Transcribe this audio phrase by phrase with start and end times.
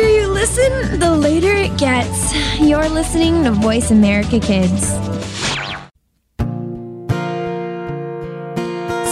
[0.00, 2.34] you listen, the later it gets.
[2.58, 4.86] You're listening to Voice America Kids.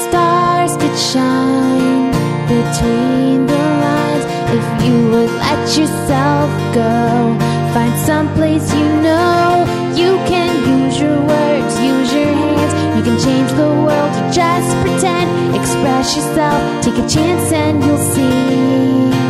[0.05, 2.11] Stars could shine
[2.49, 4.25] between the lines
[4.57, 7.37] if you would let yourself go.
[7.75, 10.51] Find some place you know you can
[10.85, 12.97] use your words, use your hands.
[12.97, 15.55] You can change the world, just pretend.
[15.55, 19.30] Express yourself, take a chance, and you'll see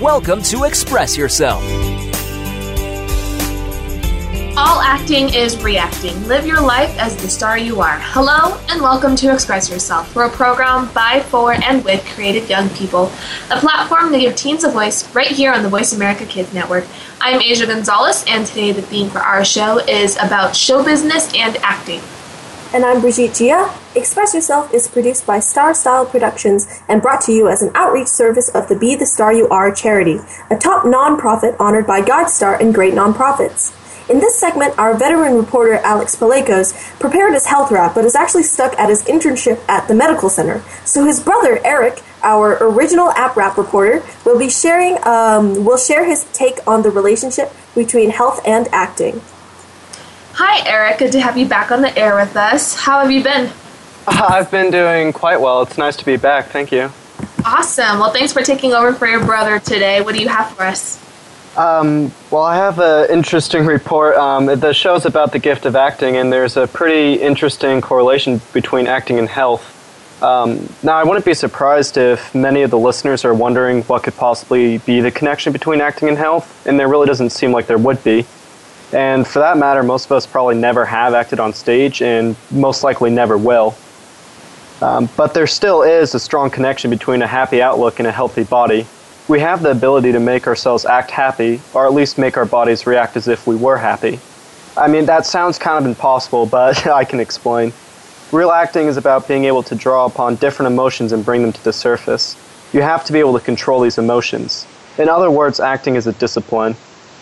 [0.00, 1.62] Welcome to Express Yourself.
[4.56, 6.26] All acting is reacting.
[6.26, 7.98] Live your life as the star you are.
[8.00, 10.14] Hello, and welcome to Express Yourself.
[10.14, 13.12] We're a program by, for, and with creative young people,
[13.50, 16.86] a platform to give teens a voice right here on the Voice America Kids Network.
[17.20, 21.56] I'm Asya Gonzalez, and today the theme for our show is about show business and
[21.58, 22.00] acting.
[22.74, 23.81] And I'm Briggite Jia.
[23.94, 28.08] Express Yourself is produced by Star Style Productions and brought to you as an outreach
[28.08, 30.18] service of the Be the Star You Are charity,
[30.50, 33.78] a top nonprofit honored by GuideStar and great nonprofits.
[34.08, 38.44] In this segment, our veteran reporter Alex Pawlakos prepared his health rap, but is actually
[38.44, 40.62] stuck at his internship at the medical center.
[40.86, 46.06] So his brother Eric, our original app wrap reporter, will be sharing um, will share
[46.06, 49.20] his take on the relationship between health and acting.
[50.34, 50.98] Hi, Eric.
[50.98, 52.74] Good to have you back on the air with us.
[52.74, 53.52] How have you been?
[54.06, 55.62] I've been doing quite well.
[55.62, 56.46] It's nice to be back.
[56.46, 56.90] Thank you.
[57.44, 58.00] Awesome.
[58.00, 60.00] Well, thanks for taking over for your brother today.
[60.00, 60.98] What do you have for us?
[61.56, 64.16] Um, well, I have an interesting report.
[64.16, 68.86] Um, the show's about the gift of acting, and there's a pretty interesting correlation between
[68.86, 69.68] acting and health.
[70.22, 74.16] Um, now, I wouldn't be surprised if many of the listeners are wondering what could
[74.16, 77.78] possibly be the connection between acting and health, and there really doesn't seem like there
[77.78, 78.24] would be.
[78.92, 82.82] And for that matter, most of us probably never have acted on stage, and most
[82.82, 83.76] likely never will.
[84.82, 88.44] Um, but there still is a strong connection between a happy outlook and a healthy
[88.44, 88.86] body
[89.28, 92.86] we have the ability to make ourselves act happy, or at least make our bodies
[92.86, 94.18] react as if we were happy.
[94.76, 97.72] I mean, that sounds kind of impossible, but I can explain.
[98.32, 101.64] Real acting is about being able to draw upon different emotions and bring them to
[101.64, 102.36] the surface.
[102.72, 104.66] You have to be able to control these emotions.
[104.98, 106.74] In other words, acting is a discipline.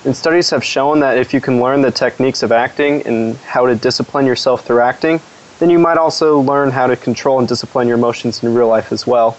[0.04, 3.66] And studies have shown that if you can learn the techniques of acting and how
[3.66, 5.20] to discipline yourself through acting,
[5.60, 8.90] then you might also learn how to control and discipline your emotions in real life
[8.90, 9.36] as well.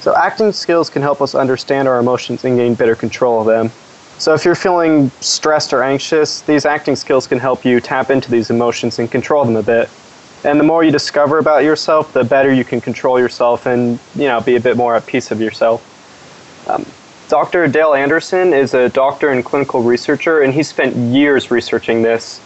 [0.00, 3.72] So acting skills can help us understand our emotions and gain better control of them.
[4.18, 8.30] So if you're feeling stressed or anxious, these acting skills can help you tap into
[8.30, 9.88] these emotions and control them a bit.
[10.44, 14.28] And the more you discover about yourself, the better you can control yourself and you
[14.28, 15.82] know be a bit more at peace of yourself.
[16.68, 16.86] Um,
[17.28, 17.66] Dr.
[17.66, 22.40] Dale Anderson is a doctor and clinical researcher, and he spent years researching this.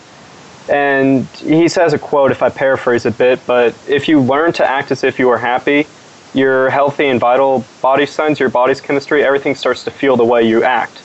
[0.70, 4.64] And he says a quote, if I paraphrase a bit, but if you learn to
[4.64, 5.86] act as if you are happy,
[6.32, 10.46] your healthy and vital body signs, your body's chemistry, everything starts to feel the way
[10.46, 11.02] you act.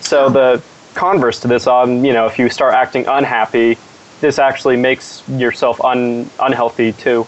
[0.00, 0.62] So the
[0.92, 3.78] converse to this, um, you know, if you start acting unhappy,
[4.20, 7.26] this actually makes yourself un- unhealthy too.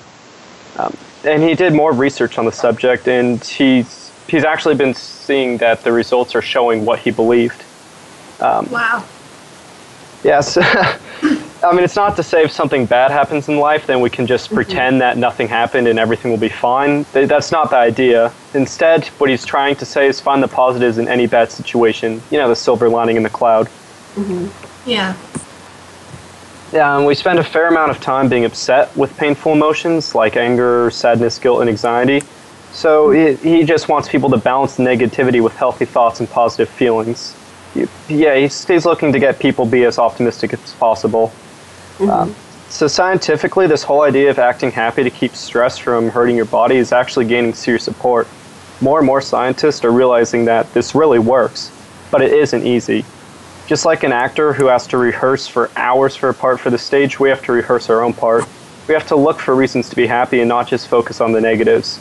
[0.76, 0.94] Um,
[1.25, 5.82] and he did more research on the subject, and he's he's actually been seeing that
[5.84, 7.65] the results are showing what he believed.
[8.41, 9.05] Um, wow.
[10.22, 10.59] Yes.
[11.61, 14.27] I mean, it's not to say if something bad happens in life, then we can
[14.27, 14.55] just mm-hmm.
[14.55, 17.05] pretend that nothing happened and everything will be fine.
[17.13, 18.33] That's not the idea.
[18.55, 22.23] Instead, what he's trying to say is find the positives in any bad situation.
[22.31, 23.67] You know, the silver lining in the cloud.
[24.15, 24.89] Mm-hmm.
[24.89, 25.17] Yeah.
[26.73, 30.37] Yeah, and we spend a fair amount of time being upset with painful emotions like
[30.37, 32.23] anger, sadness, guilt, and anxiety.
[32.73, 33.43] So mm-hmm.
[33.43, 37.35] he, he just wants people to balance the negativity with healthy thoughts and positive feelings.
[38.09, 41.32] Yeah, he's, he's looking to get people be as optimistic as possible.
[41.99, 42.11] Mm-hmm.
[42.11, 42.35] Um,
[42.69, 46.77] so scientifically, this whole idea of acting happy to keep stress from hurting your body
[46.77, 48.29] is actually gaining serious support.
[48.81, 51.73] More and more scientists are realizing that this really works,
[52.11, 53.05] but it isn't easy.
[53.67, 56.79] Just like an actor who has to rehearse for hours for a part for the
[56.79, 58.44] stage, we have to rehearse our own part.
[58.87, 61.41] We have to look for reasons to be happy and not just focus on the
[61.41, 62.01] negatives.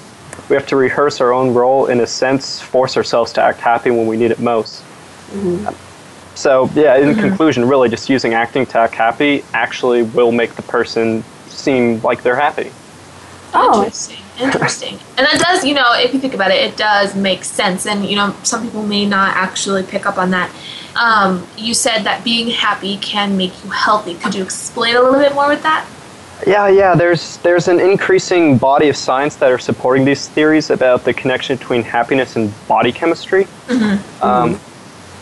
[0.49, 3.89] We have to rehearse our own role, in a sense, force ourselves to act happy
[3.89, 4.81] when we need it most.
[5.31, 5.86] Mm-hmm.
[6.37, 7.19] So, yeah, in mm-hmm.
[7.19, 12.21] conclusion, really just using acting to act happy actually will make the person seem like
[12.21, 12.71] they're happy.
[13.55, 13.79] Oh.
[13.79, 14.17] Interesting.
[14.39, 14.99] Interesting.
[15.17, 17.87] and that does, you know, if you think about it, it does make sense.
[17.87, 20.53] And, you know, some people may not actually pick up on that.
[20.95, 24.13] Um, you said that being happy can make you healthy.
[24.13, 25.89] Could you explain a little bit more with that?
[26.45, 26.93] Yeah, yeah.
[26.93, 31.57] There's there's an increasing body of science that are supporting these theories about the connection
[31.57, 33.47] between happiness and body chemistry.
[34.21, 34.59] Um,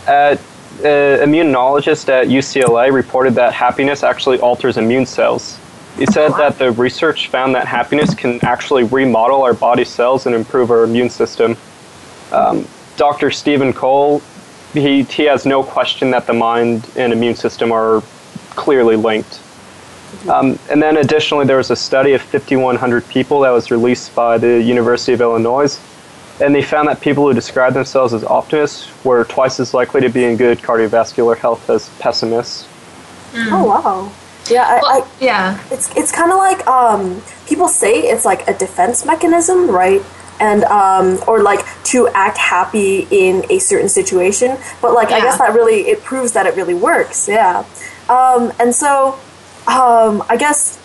[0.08, 0.42] at, uh,
[0.84, 5.58] immunologist at UCLA reported that happiness actually alters immune cells.
[5.98, 10.36] He said that the research found that happiness can actually remodel our body cells and
[10.36, 11.56] improve our immune system.
[12.34, 12.68] Um,
[12.98, 13.32] Dr.
[13.32, 14.22] Stephen Cole,
[14.74, 18.04] he, he has no question that the mind and immune system are
[18.52, 19.40] clearly linked.
[20.30, 24.38] Um, and then additionally, there was a study of 5,100 people that was released by
[24.38, 25.80] the University of Illinois.
[26.42, 30.10] And they found that people who describe themselves as optimists were twice as likely to
[30.10, 32.68] be in good cardiovascular health as pessimists.
[33.34, 34.12] Oh wow.
[34.50, 35.60] Yeah, I, Well, I, yeah.
[35.72, 40.02] it's it's kind of like um, people say it's like a defense mechanism, right?
[40.40, 45.38] And um, or like to act happy in a certain situation, but like I guess
[45.38, 47.28] that really it proves that it really works.
[47.30, 47.66] Yeah,
[48.10, 49.18] um, and so
[49.68, 50.78] um, I guess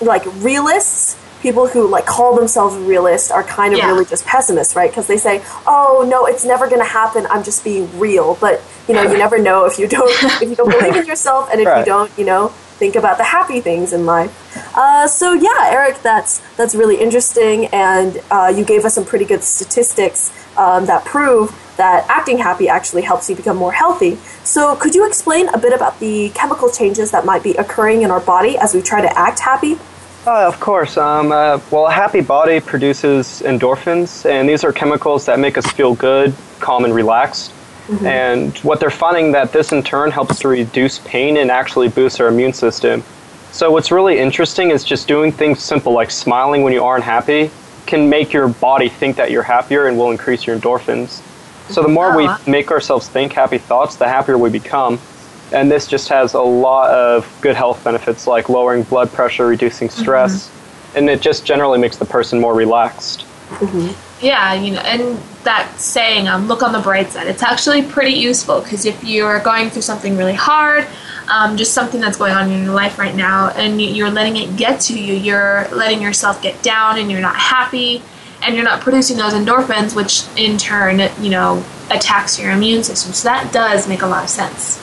[0.00, 3.90] like realists, people who like call themselves realists, are kind of Yeah.
[3.90, 4.90] really just pessimists, right?
[4.90, 5.34] Because they say,
[5.66, 7.26] "Oh no, it's never going to happen.
[7.30, 10.10] I'm just being real." But you know, you never know if you don't
[10.42, 12.48] if you don't believe in yourself, and if you don't, you know,
[12.80, 14.32] think about the happy things in life.
[14.76, 19.26] Uh, so yeah, Eric, that's that's really interesting, and uh, you gave us some pretty
[19.32, 24.16] good statistics um, that prove that acting happy actually helps you become more healthy.
[24.44, 28.10] So could you explain a bit about the chemical changes that might be occurring in
[28.10, 29.74] our body as we try to act happy?
[30.26, 30.96] Uh, of course.
[30.96, 35.66] Um, uh, well, a happy body produces endorphins, and these are chemicals that make us
[35.72, 37.52] feel good, calm, and relaxed.
[38.02, 42.18] And what they're finding that this in turn helps to reduce pain and actually boost
[42.18, 43.02] our immune system.
[43.52, 47.50] So what's really interesting is just doing things simple like smiling when you aren't happy
[47.84, 51.20] can make your body think that you're happier and will increase your endorphins.
[51.68, 52.38] So the more we Oh.
[52.46, 54.98] make ourselves think happy thoughts, the happier we become.
[55.52, 59.88] And this just has a lot of good health benefits like lowering blood pressure, reducing
[59.88, 60.50] stress,
[60.96, 63.26] and it just generally makes the person more relaxed.
[64.20, 68.14] Yeah, you know, and that saying, um, look on the bright side, it's actually pretty
[68.14, 70.86] useful because if you're going through something really hard,
[71.28, 74.56] um, just something that's going on in your life right now, and you're letting it
[74.56, 78.02] get to you, you're letting yourself get down and you're not happy,
[78.42, 83.12] and you're not producing those endorphins, which in turn, you know, attacks your immune system.
[83.12, 84.78] So that does make a lot of sense.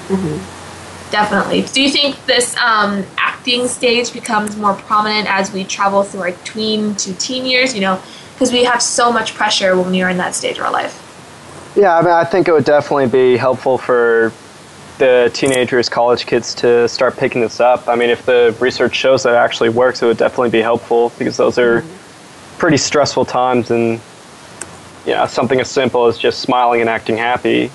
[1.11, 1.63] Definitely.
[1.63, 6.31] Do you think this um, acting stage becomes more prominent as we travel through our
[6.31, 7.75] tween to teen years?
[7.75, 8.01] You know,
[8.33, 11.07] because we have so much pressure when we are in that stage of our life.
[11.75, 14.31] Yeah, I mean, I think it would definitely be helpful for
[14.97, 17.87] the teenagers, college kids to start picking this up.
[17.87, 21.11] I mean, if the research shows that it actually works, it would definitely be helpful
[21.17, 21.83] because those are
[22.57, 23.99] pretty stressful times, and
[25.05, 27.71] you know, something as simple as just smiling and acting happy.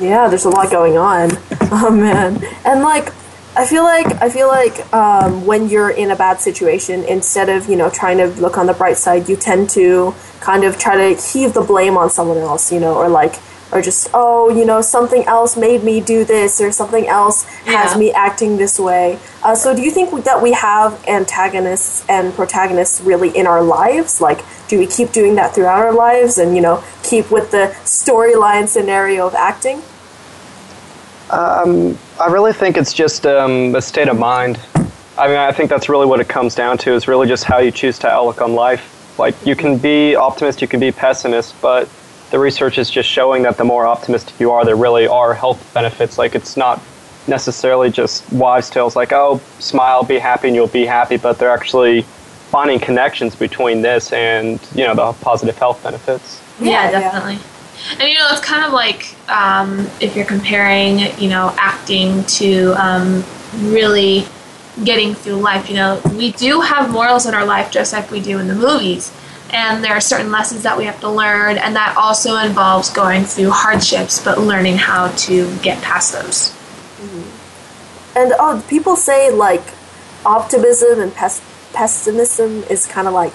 [0.00, 1.30] Yeah, there's a lot going on.
[1.72, 3.12] Oh man, and like,
[3.54, 7.68] I feel like I feel like um, when you're in a bad situation, instead of
[7.68, 10.96] you know trying to look on the bright side, you tend to kind of try
[10.96, 13.36] to heave the blame on someone else, you know, or like,
[13.72, 17.96] or just oh, you know, something else made me do this, or something else has
[17.96, 19.18] me acting this way.
[19.42, 24.20] Uh, so, do you think that we have antagonists and protagonists really in our lives?
[24.20, 27.74] Like, do we keep doing that throughout our lives, and you know, keep with the
[27.84, 29.82] storyline scenario of acting?
[32.18, 34.58] I really think it's just um, a state of mind.
[35.16, 37.58] I mean, I think that's really what it comes down to is really just how
[37.58, 39.18] you choose to outlook on life.
[39.18, 41.88] Like, you can be optimist, you can be pessimist, but
[42.30, 45.72] the research is just showing that the more optimistic you are, there really are health
[45.74, 46.18] benefits.
[46.18, 46.80] Like, it's not
[47.26, 51.50] necessarily just wives' tales like, oh, smile, be happy, and you'll be happy, but they're
[51.50, 52.02] actually
[52.50, 56.40] finding connections between this and, you know, the positive health benefits.
[56.60, 57.00] Yeah, Yeah, yeah.
[57.00, 57.38] definitely.
[57.98, 62.72] And you know, it's kind of like um, if you're comparing, you know, acting to
[62.74, 64.26] um, really
[64.84, 65.68] getting through life.
[65.68, 68.54] You know, we do have morals in our life just like we do in the
[68.54, 69.12] movies.
[69.52, 73.24] And there are certain lessons that we have to learn, and that also involves going
[73.24, 76.56] through hardships, but learning how to get past those.
[78.16, 79.62] And oh, people say like
[80.24, 81.42] optimism and pes-
[81.72, 83.32] pessimism is kind of like,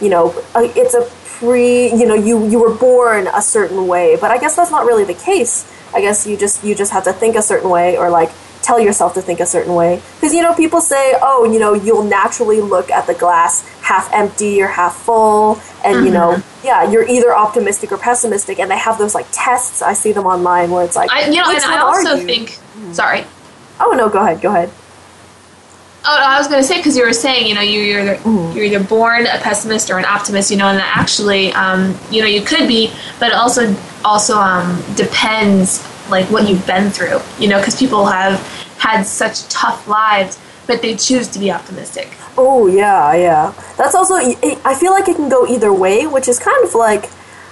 [0.00, 1.08] you know, uh, it's a
[1.38, 4.86] pre, you know, you you were born a certain way, but I guess that's not
[4.86, 5.70] really the case.
[5.94, 8.30] I guess you just you just have to think a certain way or like
[8.62, 11.74] tell yourself to think a certain way because you know people say oh you know
[11.74, 16.90] you'll naturally look at the glass half empty or half full and you know yeah
[16.90, 19.82] you're either optimistic or pessimistic and they have those like tests.
[19.82, 22.58] I see them online where it's like I, you know, and I also think,
[22.92, 23.24] sorry,
[23.78, 24.70] oh no go ahead go ahead.
[26.06, 28.16] Oh, I was going to say because you were saying, you know, you, you're either,
[28.16, 28.54] Mm-hmm.
[28.54, 32.20] you're either born a pessimist or an optimist, you know, and that actually, um, you
[32.20, 33.74] know, you could be, but it also
[34.04, 38.38] also um, depends like what you've been through, you know, because people have
[38.76, 42.08] had such tough lives, but they choose to be optimistic.
[42.36, 43.52] Oh yeah, yeah.
[43.76, 44.14] That's also.
[44.14, 47.10] I feel like it can go either way, which is kind of like,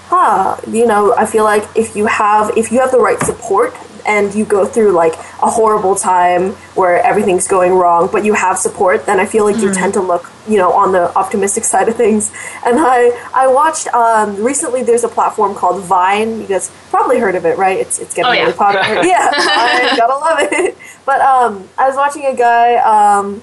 [0.08, 0.56] huh?
[0.68, 4.34] You know, I feel like if you have if you have the right support and
[4.34, 9.06] you go through like a horrible time where everything's going wrong, but you have support,
[9.06, 11.94] then I feel like you tend to look, you know, on the optimistic side of
[11.94, 12.32] things.
[12.66, 14.82] And I I watched um, recently.
[14.82, 16.40] There's a platform called Vine.
[16.40, 17.78] You guys probably heard of it, right?
[17.78, 18.42] It's it's getting Oh, yeah.
[18.42, 19.04] really popular.
[19.06, 20.76] yeah, I gotta love it.
[21.04, 22.76] But um, I was watching a guy.
[22.76, 23.42] Um,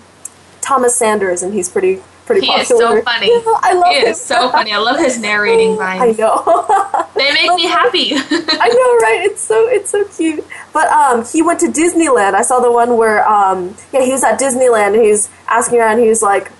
[0.61, 3.27] Thomas Sanders, and he's pretty pretty He is so funny.
[3.27, 4.07] Yeah, I love He him.
[4.07, 4.71] is so funny.
[4.71, 6.19] I love his narrating lines.
[6.19, 7.05] I know.
[7.15, 8.11] They make me happy.
[8.13, 9.21] I know, right?
[9.23, 10.45] It's so it's so cute.
[10.71, 12.35] But um, he went to Disneyland.
[12.35, 15.79] I saw the one where um, yeah, he was at Disneyland and he was asking
[15.79, 15.97] around.
[15.99, 16.51] He was like,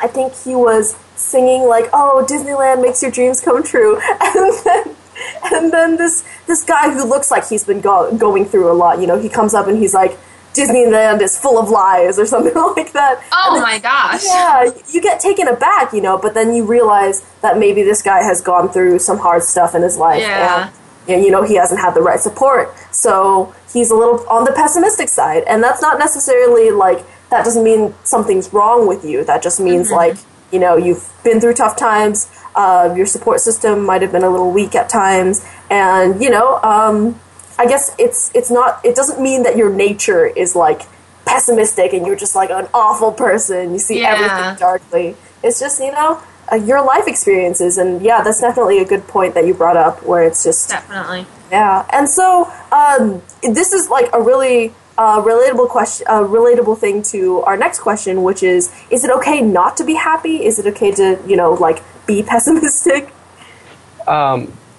[0.00, 4.96] I think he was singing like, "Oh, Disneyland makes your dreams come true," and then.
[5.52, 9.00] And then this this guy who looks like he's been go- going through a lot,
[9.00, 10.18] you know, he comes up and he's like,
[10.54, 13.22] "Disneyland is full of lies" or something like that.
[13.32, 14.24] oh And my gosh.
[14.24, 18.22] yeah, you get taken aback, you know, but then you realize that maybe this guy
[18.22, 20.20] has gone through some hard stuff in his life.
[20.20, 20.68] Yeah.
[20.68, 22.74] And, and, you know, he hasn't had the right support.
[22.90, 25.42] So he's a little on the pessimistic side.
[25.46, 29.22] And that's not necessarily like, that doesn't mean something's wrong with you.
[29.24, 29.96] That just means mm-hmm.
[29.96, 30.16] like,
[30.54, 32.30] you know, you've been through tough times.
[32.54, 35.44] Uh, your support system might have been a little weak at times.
[35.68, 37.20] And, you know, um,
[37.58, 40.82] I guess it's it's not it doesn't mean that your nature is like
[41.24, 43.72] pessimistic and you're just like an awful person.
[43.72, 44.12] You see Yeah.
[44.14, 45.16] everything darkly.
[45.42, 46.20] It's just you know
[46.50, 50.02] uh, your life experiences, and yeah, that's definitely a good point that you brought up.
[50.02, 51.26] Where it's just Definitely.
[51.50, 57.02] yeah, and so um, this is like a really uh, relatable question, a relatable thing
[57.02, 60.44] to our next question, which is: Is it okay not to be happy?
[60.44, 63.12] Is it okay to you know like be pessimistic?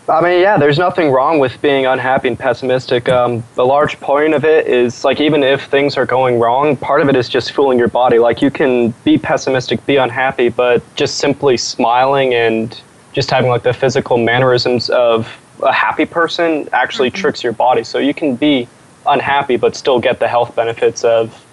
[0.07, 3.09] I mean, yeah, there's nothing wrong with being unhappy and pessimistic.
[3.09, 7.01] Um, a large point of it is like even if things are going wrong, part
[7.01, 8.19] of it is just fooling your body.
[8.19, 12.79] Like you can be pessimistic, be unhappy, but just simply smiling and
[13.13, 15.27] just having like the physical mannerisms of
[15.63, 17.83] a happy person actually tricks your body.
[17.83, 18.67] So you can be
[19.07, 21.45] unhappy but still get the health benefits of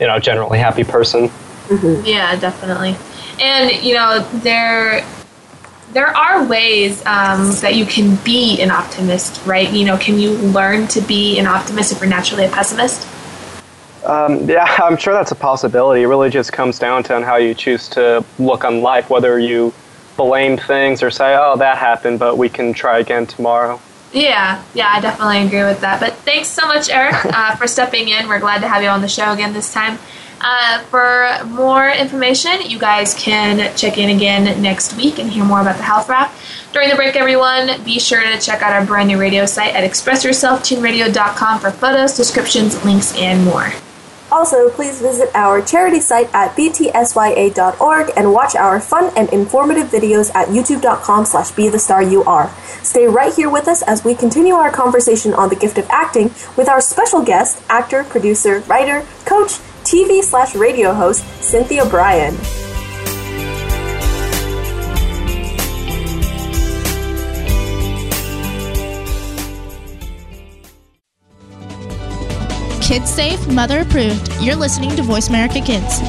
[0.00, 1.30] you know generally happy person.
[2.04, 2.96] Yeah, definitely.
[3.40, 5.04] And you know, there
[5.92, 9.70] there are ways um, that you can be an optimist, right?
[9.72, 13.08] You know, can you learn to be an optimist if you're naturally a pessimist?
[14.04, 16.02] Um, yeah, I'm sure that's a possibility.
[16.02, 19.38] It really just comes down to on how you choose to look on life, whether
[19.38, 19.72] you
[20.16, 23.80] blame things or say, "Oh, that happened, but we can try again tomorrow."
[24.14, 25.98] Yeah, yeah, I definitely agree with that.
[25.98, 28.28] But thanks so much, Eric, uh, for stepping in.
[28.28, 29.98] We're glad to have you on the show again this time.
[30.40, 35.60] Uh, for more information, you guys can check in again next week and hear more
[35.60, 36.32] about the health rap.
[36.72, 39.88] During the break, everyone, be sure to check out our brand new radio site at
[39.90, 43.72] expressyourselfteenradio.com for photos, descriptions, links, and more.
[44.34, 50.34] Also, please visit our charity site at btsya.org and watch our fun and informative videos
[50.34, 52.50] at youtube.com slash be the star you are.
[52.82, 56.32] Stay right here with us as we continue our conversation on the gift of acting
[56.56, 59.52] with our special guest, actor, producer, writer, coach,
[59.84, 62.34] TV slash radio host, Cynthia Brian.
[72.84, 74.30] Kids safe, mother approved.
[74.40, 76.00] You're listening to Voice America Kids.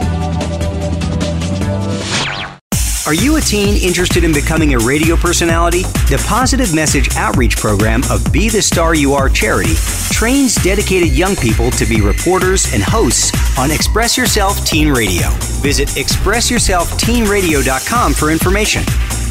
[3.08, 5.84] Are you a teen interested in becoming a radio personality?
[6.10, 9.76] The Positive Message Outreach Program of Be the Star You Are charity
[10.12, 15.30] trains dedicated young people to be reporters and hosts on Express Yourself Teen Radio.
[15.62, 18.84] Visit expressyourselfteenradio.com for information.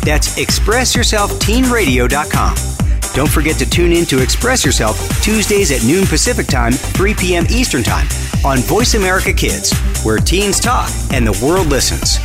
[0.03, 2.84] That's expressyourselfteenradio.com.
[3.15, 7.47] Don't forget to tune in to Express Yourself Tuesdays at noon Pacific Time, 3 p.m.
[7.49, 8.09] Eastern Time
[8.45, 12.19] on Voice America Kids, where teens talk and the world listens.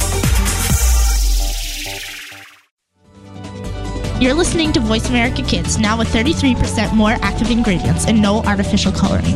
[4.20, 8.92] You're listening to Voice America Kids, now with 33% more active ingredients and no artificial
[8.92, 9.36] coloring.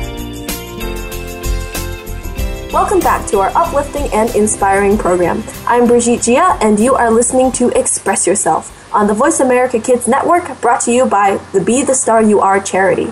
[2.71, 5.43] Welcome back to our uplifting and inspiring program.
[5.67, 10.07] I'm Briggite Jia, and you are listening to Express Yourself on the Voice America Kids
[10.07, 13.11] Network, brought to you by the Be the Star You Are charity.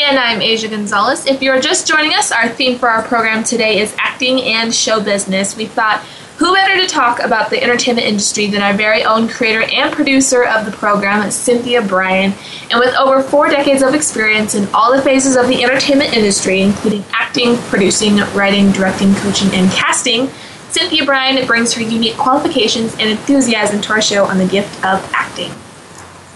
[0.00, 1.26] And I'm Asya Gonzalez.
[1.26, 5.02] If you're just joining us, our theme for our program today is acting and show
[5.02, 5.54] business.
[5.54, 6.02] We thought
[6.38, 10.44] who better to talk about the entertainment industry than our very own creator and producer
[10.44, 12.32] of the program, Cynthia Brian?
[12.70, 16.60] And with over four decades of experience in all the phases of the entertainment industry,
[16.60, 20.28] including acting, producing, writing, directing, coaching, and casting,
[20.70, 25.02] Cynthia Brian brings her unique qualifications and enthusiasm to our show on the gift of
[25.12, 25.50] acting.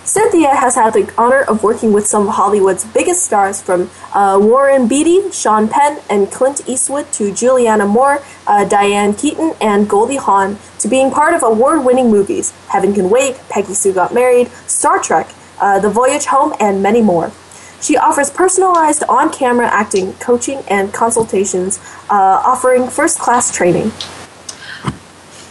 [0.04, 4.36] Cynthia has had the honor of working with some of Hollywood's biggest stars from uh,
[4.40, 10.16] Warren Beatty, Sean Penn, and Clint Eastwood to Julianne Moore, uh, Diane Keaton, and Goldie
[10.16, 14.48] Hawn to being part of award winning movies Heaven Can Wait, Peggy Sue Got Married,
[14.66, 17.30] Star Trek, uh, The Voyage Home, and many more.
[17.80, 21.78] She offers personalized on camera acting, coaching, and consultations,
[22.10, 23.92] uh, offering first class training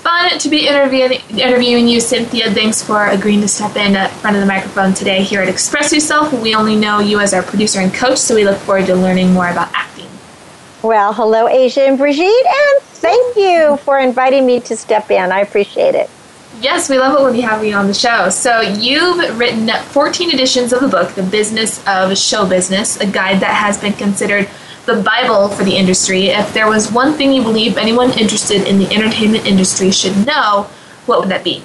[0.01, 2.51] fun to be interviewing interviewing you, Cynthia.
[2.51, 5.93] Thanks for agreeing to step in in front of the microphone today here at Express
[5.93, 6.33] Yourself.
[6.33, 9.31] We only know you as our producer and coach, so we look forward to learning
[9.31, 10.07] more about acting.
[10.81, 15.31] Well, hello, Asya and Briggite, and thank you for inviting me to step in.
[15.31, 16.09] I appreciate it.
[16.59, 18.29] Yes, we love it when we have you on the show.
[18.29, 23.39] So, you've written 14 editions of the book, The Business of Show Business, a guide
[23.41, 24.49] that has been considered
[24.85, 26.27] the Bible for the industry.
[26.27, 30.69] If there was one thing you believe anyone interested in the entertainment industry should know,
[31.05, 31.63] what would that be?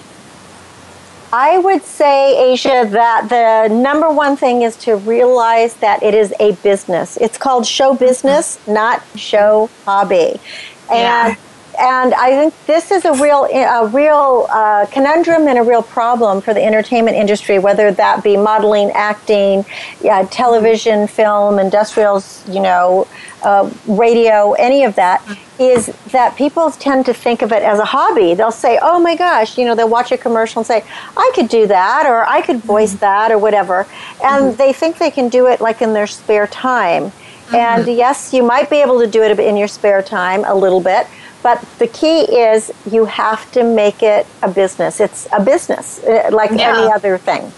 [1.32, 6.32] I would say, Asya, that the number one thing is to realize that it is
[6.40, 7.16] a business.
[7.16, 10.40] It's called show business, not show hobby.
[10.88, 11.36] And yeah
[11.78, 16.40] and I think this is a real, a real uh, conundrum and a real problem
[16.40, 19.64] for the entertainment industry, whether that be modeling, acting,
[20.02, 23.06] yeah, television, film, industrials, you know,
[23.42, 25.22] uh, radio, any of that,
[25.58, 28.34] is that people tend to think of it as a hobby.
[28.34, 30.84] They'll say, "Oh my gosh," you know, they'll watch a commercial and say,
[31.16, 33.00] "I could do that," or "I could voice mm-hmm.
[33.00, 33.86] that," or whatever,
[34.22, 34.56] and mm-hmm.
[34.56, 37.04] they think they can do it like in their spare time.
[37.10, 37.54] Mm-hmm.
[37.54, 40.80] And yes, you might be able to do it in your spare time a little
[40.80, 41.06] bit,
[41.46, 44.98] but the key is you have to make it a business.
[44.98, 46.76] It's a business, uh, like yeah.
[46.76, 47.52] any other thing.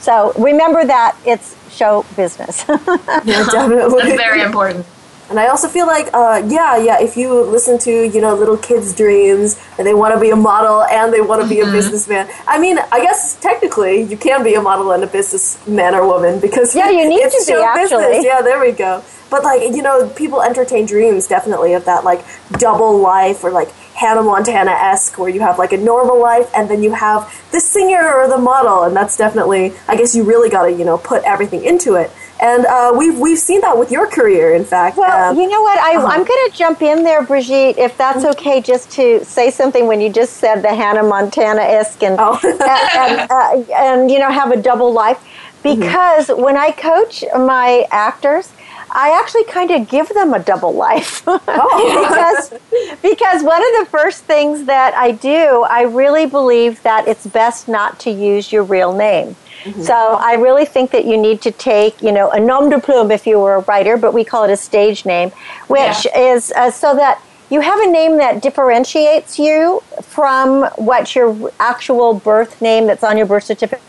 [0.00, 2.64] So remember that it's show business.
[2.68, 4.02] yeah, definitely.
[4.02, 4.86] That's very important.
[5.30, 8.58] And I also feel like, uh, yeah, yeah, if you listen to, you know, little
[8.58, 11.70] kids' dreams and they want to be a model and they want to be mm-hmm.
[11.70, 15.94] a businessman, I mean, I guess technically you can be a model and a businessman
[15.94, 18.24] or woman because yeah, you need to be, actually.
[18.24, 19.02] Yeah, there we go.
[19.30, 23.70] But like you know, people entertain dreams definitely of that like double life or like
[23.94, 27.58] Hannah Montana esque, where you have like a normal life and then you have the
[27.58, 30.98] singer or the model, and that's definitely I guess you really got to you know
[30.98, 32.12] put everything into it.
[32.40, 34.96] And uh, we've we've seen that with your career, in fact.
[34.96, 35.78] Well, um, you know what?
[35.78, 36.06] I, uh-huh.
[36.06, 38.30] I'm going to jump in there, Briggite, if that's mm-hmm.
[38.30, 42.38] okay, just to say something when you just said the Hannah Montana esque and, oh.
[42.42, 45.18] and, and, uh, and, you know have a double life.
[45.18, 45.80] Mm-hmm.
[45.80, 46.42] Because mm-hmm.
[46.42, 48.52] when I coach my actors,
[48.94, 52.06] I actually kind of give them a double life oh.
[52.06, 52.60] because
[53.02, 57.68] because one of the first things that I do, I really believe that it's best
[57.68, 59.36] not to use your real name.
[59.64, 59.82] Mm-hmm.
[59.82, 63.10] So I really think that you need to take, you know, a nom de plume
[63.10, 65.30] if you were a writer, but we call it a stage name,
[65.68, 66.34] which yeah.
[66.34, 72.14] is uh, so that you have a name that differentiates you from what your actual
[72.14, 73.82] birth name that's on your birth certificate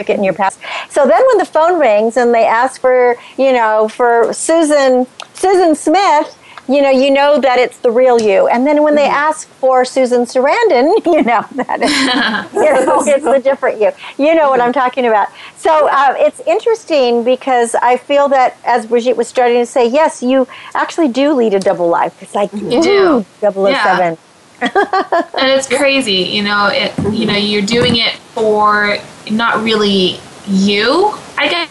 [0.00, 0.60] in your past.
[0.90, 5.74] So then when the phone rings and they ask for, you know, for Susan Susan
[5.74, 8.48] Smith, you know, you know that it's the real you.
[8.48, 9.12] And then when they mm-hmm.
[9.12, 13.92] ask for Susan Sarandon, you know that it's, you know, it's the different you.
[14.16, 15.28] You know what I'm talking about.
[15.56, 20.22] So uh, it's interesting because I feel that as Briggite was starting to say, yes,
[20.22, 22.22] you actually do lead a double life.
[22.22, 23.26] It's like, you do.
[23.40, 23.54] 007.
[23.54, 24.16] Yeah.
[24.64, 28.96] And it's crazy, you know, it, you know, you're doing it for
[29.30, 31.70] not really you, I guess,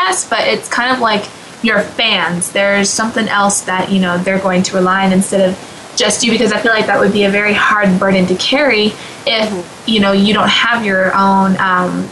[0.00, 1.26] Yes, but it's kind of like
[1.62, 2.52] your fans.
[2.52, 6.32] There's something else that, you know, they're going to rely on instead of just you
[6.32, 8.94] because I feel like that would be a very hard burden to carry if,
[9.26, 9.90] mm-hmm.
[9.90, 12.10] you know, you don't have your own, um,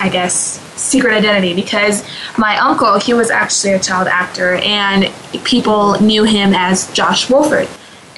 [0.00, 2.04] I guess, secret identity because
[2.36, 5.12] my uncle, he was actually a child actor and
[5.44, 7.68] people knew him as Josh Wolford.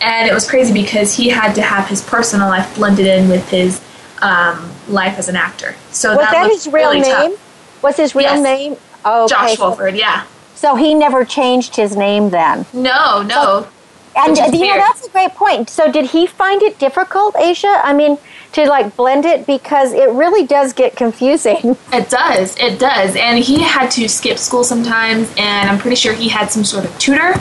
[0.02, 3.48] And it was crazy because he had to have his personal life blended in with
[3.48, 3.80] his
[4.20, 5.74] um, life as an actor.
[5.90, 7.32] So was that, that his real really name?
[7.32, 7.82] Tough.
[7.82, 8.42] Was his real yes.
[8.42, 8.76] name?
[9.04, 9.34] Oh, okay.
[9.34, 9.96] Josh Wolford.
[9.96, 10.26] Yeah.
[10.54, 12.66] So he never changed his name then.
[12.72, 13.66] No, no.
[13.66, 13.68] So,
[14.16, 15.70] And you know that's a great point.
[15.70, 17.80] So did he find it difficult, Asya?
[17.82, 18.18] I mean,
[18.52, 21.76] to like blend it because it really does get confusing.
[21.92, 22.56] It does.
[22.58, 23.16] It does.
[23.16, 26.84] And he had to skip school sometimes, and I'm pretty sure he had some sort
[26.84, 27.34] of tutor.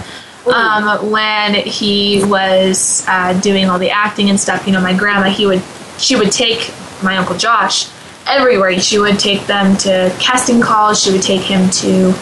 [0.47, 5.29] Um, when he was uh, doing all the acting and stuff, you know, my grandma,
[5.29, 5.61] he would,
[5.99, 6.73] she would take
[7.03, 7.89] my uncle Josh
[8.27, 8.79] everywhere.
[8.79, 11.03] She would take them to casting calls.
[11.03, 12.13] She would take him to,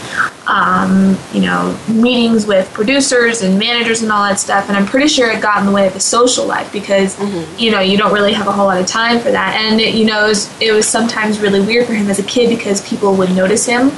[0.47, 4.67] um, you know, meetings with producers and managers and all that stuff.
[4.67, 7.60] And I'm pretty sure it got in the way of his social life because, mm-hmm.
[7.60, 9.55] you know, you don't really have a whole lot of time for that.
[9.55, 12.23] And, it, you know, it was, it was sometimes really weird for him as a
[12.23, 13.91] kid because people would notice him.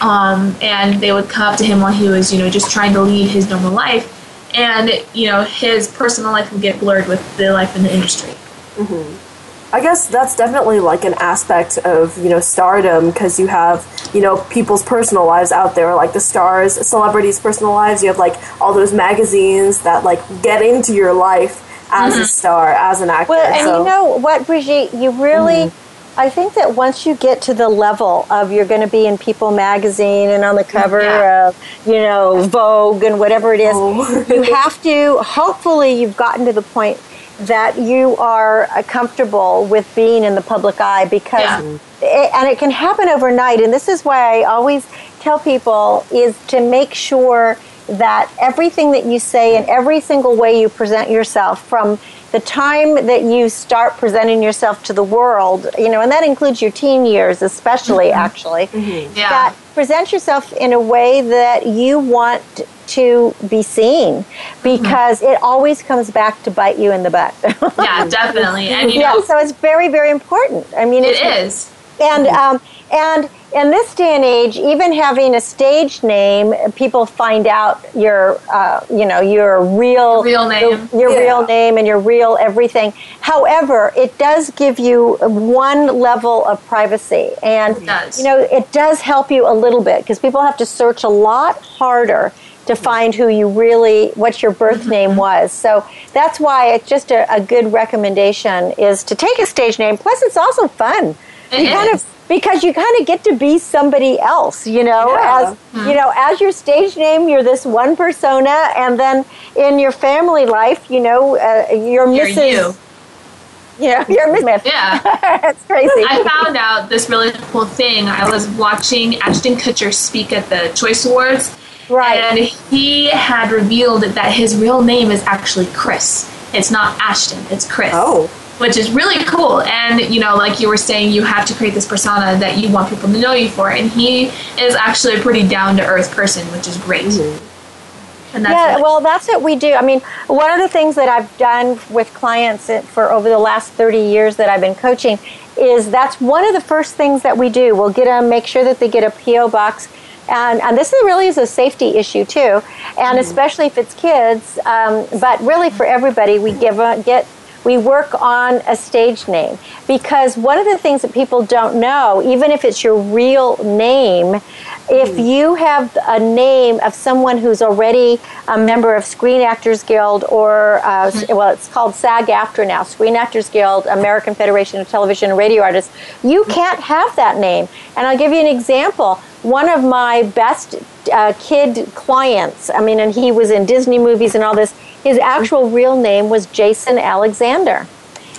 [0.00, 2.92] Um, and they would come up to him while he was, you know, just trying
[2.92, 4.14] to lead his normal life.
[4.54, 8.30] And, you know, his personal life would get blurred with the life in the industry.
[8.76, 9.28] Mm-hmm.
[9.70, 14.22] I guess that's definitely like an aspect of you know stardom because you have you
[14.22, 18.36] know people's personal lives out there like the stars celebrities personal lives you have like
[18.62, 22.22] all those magazines that like get into your life as mm-hmm.
[22.22, 23.78] a star as an actor well and so.
[23.78, 25.87] you know what Briggite you really mm-hmm.
[26.18, 29.16] I think that once you get to the level of you're going to be in
[29.18, 31.48] People magazine and on the cover yeah.
[31.48, 34.26] of, you know, Vogue and whatever it is, oh.
[34.28, 37.00] you have to, hopefully, you've gotten to the point
[37.42, 41.78] that you are uh, comfortable with being in the public eye because yeah.
[42.02, 44.84] it, and it can happen overnight and this is why I always
[45.20, 50.60] tell people is to make sure that everything that you say and every single way
[50.60, 51.98] you present yourself from
[52.32, 56.60] the time that you start presenting yourself to the world, you know, and that includes
[56.60, 58.18] your teen years, especially mm-hmm.
[58.18, 59.16] actually, mm-hmm.
[59.16, 59.28] Yeah.
[59.30, 62.42] that present yourself in a way that you want
[62.88, 64.24] to be seen
[64.62, 65.32] because mm-hmm.
[65.32, 67.34] it always comes back to bite you in the butt.
[67.78, 68.68] yeah, definitely.
[68.68, 70.66] And, yeah, know, so it's very, very important.
[70.76, 71.72] I mean, it is.
[72.00, 72.60] And um,
[72.92, 78.40] and in this day and age, even having a stage name, people find out your,
[78.52, 81.18] uh, you know, your real, real name, your, your yeah.
[81.20, 82.92] real name, and your real everything.
[83.20, 87.76] However, it does give you one level of privacy, and
[88.18, 91.08] you know, it does help you a little bit because people have to search a
[91.08, 92.32] lot harder
[92.66, 94.90] to find who you really, what your birth mm-hmm.
[94.90, 95.52] name was.
[95.52, 99.96] So that's why it's just a, a, good recommendation is to take a stage name.
[99.96, 101.16] Plus, it's also fun.
[101.50, 105.12] It you kind of because you kind of get to be somebody else, you know,
[105.12, 105.40] yeah.
[105.40, 105.88] as mm-hmm.
[105.88, 109.24] you know, as your stage name, you're this one persona, and then
[109.56, 112.50] in your family life, you know, uh, you're, you're Mrs.
[112.50, 113.84] You.
[113.84, 114.62] Yeah, you're Miss Smith.
[114.66, 114.98] Yeah.
[115.22, 116.04] That's crazy.
[116.08, 118.06] I found out this really cool thing.
[118.08, 121.56] I was watching Ashton Kutcher speak at the Choice Awards,
[121.88, 122.18] Right.
[122.18, 126.30] And he had revealed that his real name is actually Chris.
[126.54, 127.92] It's not Ashton, it's Chris.
[127.94, 128.30] Oh.
[128.58, 129.62] Which is really cool.
[129.62, 132.70] And, you know, like you were saying, you have to create this persona that you
[132.70, 133.70] want people to know you for.
[133.70, 134.26] And he
[134.58, 137.06] is actually a pretty down to earth person, which is great.
[137.06, 138.42] Mm-hmm.
[138.44, 139.74] yeah, what, well, that's what we do.
[139.74, 143.72] I mean, one of the things that I've done with clients for over the last
[143.72, 145.18] 30 years that I've been coaching
[145.56, 147.76] is that's one of the first things that we do.
[147.76, 149.48] We'll get them, make sure that they get a P.O.
[149.48, 149.88] box
[150.28, 153.18] and, and this really is a safety issue too, and mm-hmm.
[153.18, 154.58] especially if it's kids.
[154.64, 157.26] Um, but really, for everybody, we give a, get
[157.68, 162.22] we work on a stage name because one of the things that people don't know,
[162.24, 164.40] even if it's your real name,
[164.88, 165.20] if hmm.
[165.20, 170.80] you have a name of someone who's already a member of Screen Actors Guild or,
[170.82, 171.36] uh, hmm.
[171.36, 175.94] well, it's called SAG-AFTRA now, Screen Actors Guild, American Federation of Television and Radio Artists,
[176.24, 176.50] you hmm.
[176.50, 177.68] can't have that name.
[177.98, 179.16] And I'll give you an example.
[179.42, 180.76] One of my best
[181.12, 185.18] uh, kid clients, I mean, and he was in Disney movies and all this, his
[185.18, 187.86] actual real name was Jason Alexander.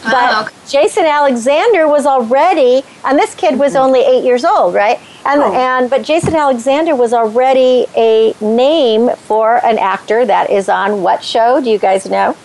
[0.03, 0.55] But oh, okay.
[0.67, 3.83] Jason Alexander was already, and this kid was mm-hmm.
[3.83, 4.99] only eight years old, right?
[5.25, 5.53] And oh.
[5.53, 11.23] and but Jason Alexander was already a name for an actor that is on what
[11.23, 11.61] show?
[11.61, 12.37] Do you guys know?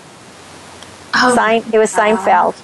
[1.15, 2.61] Oh, Sein, it was Seinfeld.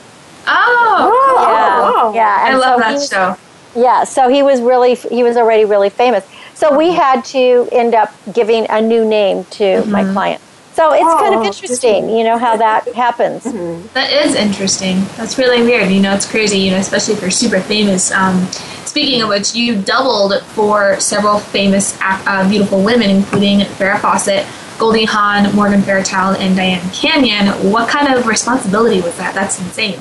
[0.46, 2.46] Oh, yeah, oh, yeah.
[2.46, 3.36] And I love so that was, show.
[3.80, 6.28] Yeah, so he was really he was already really famous.
[6.54, 9.90] So we had to end up giving a new name to mm-hmm.
[9.92, 10.42] my client.
[10.80, 13.44] So it's oh, kind of oh, interesting, you know, how that happens.
[13.44, 13.92] Mm-hmm.
[13.92, 15.04] That is interesting.
[15.18, 15.90] That's really weird.
[15.90, 18.10] You know, it's crazy, you know, especially if you're super famous.
[18.10, 18.46] Um,
[18.86, 24.46] speaking of which, you doubled for several famous, uh, beautiful women, including Farrah Fawcett,
[24.78, 27.70] Goldie Hawn, Morgan Fairchild, and Dyan Cannon.
[27.70, 29.34] What kind of responsibility was that?
[29.34, 29.98] That's insane.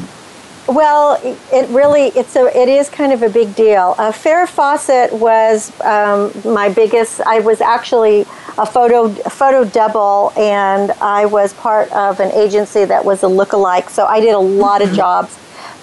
[0.70, 1.20] Well,
[1.52, 3.96] it really it's a it is kind of a big deal.
[3.98, 7.20] Uh, Farrah Fawcett was um, my biggest.
[7.22, 8.26] I was actually
[8.60, 13.28] a photo a photo double, and I was part of an agency that was a
[13.28, 13.90] lookalike.
[13.90, 14.98] So I did a lot of mm-hmm.
[14.98, 15.36] jobs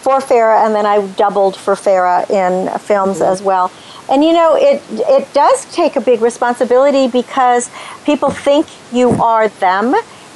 [0.02, 3.32] for Farrah, and then I doubled for Farrah in films mm-hmm.
[3.32, 3.72] as well.
[4.10, 7.70] And you know, it it does take a big responsibility because
[8.04, 9.94] people think you are them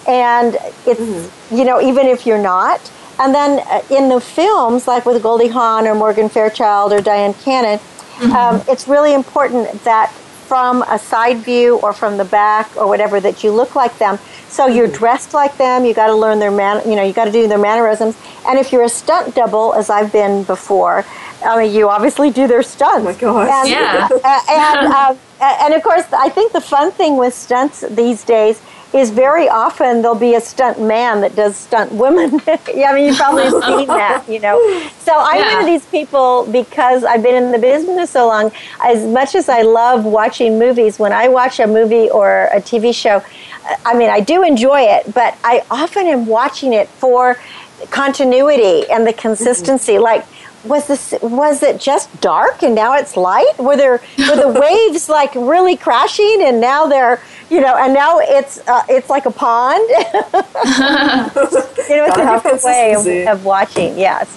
[0.09, 1.57] and it's mm-hmm.
[1.57, 2.81] you know even if you're not.
[3.19, 7.35] And then uh, in the films, like with Goldie Hawn or Morgan Fairchild or Dyan
[7.45, 8.33] Cannon, mm-hmm.
[8.33, 10.11] um, it's really important that
[10.51, 14.19] from a side view or from the back or whatever that you look like them.
[14.49, 14.97] So you're mm-hmm.
[14.97, 15.85] dressed like them.
[15.85, 16.83] You got to learn their man.
[16.91, 18.17] You know, you got to do their mannerisms.
[18.49, 21.05] And if you're a stunt double, as I've been before,
[21.45, 22.99] I mean, you obviously do their stunts.
[22.99, 23.49] Oh my gosh!
[23.49, 24.09] And, yeah.
[24.51, 24.93] and,
[25.41, 28.61] uh, and of course, I think the fun thing with stunts these days
[28.93, 32.41] is very often there'll be a stunt man that does stunt women.
[32.75, 34.59] yeah, I mean, you've probably seen that, you know.
[34.99, 35.55] So I'm yeah.
[35.55, 38.51] one of these people because I've been in the business so long.
[38.85, 42.95] As much as I love watching movies, when I watch a movie or a TV
[42.95, 43.23] show,
[43.85, 47.37] I mean, I do enjoy it, but I often am watching it for
[47.91, 49.95] continuity and the consistency.
[49.95, 50.03] Mm-hmm.
[50.03, 50.27] Like,
[50.65, 53.59] was this was it just dark and now it's light?
[53.59, 58.19] Were there were the waves like really crashing and now they're you know and now
[58.19, 59.87] it's uh, it's like a pond.
[59.89, 59.97] you
[61.97, 63.99] know, it's a different way of, of watching.
[63.99, 64.37] Yes.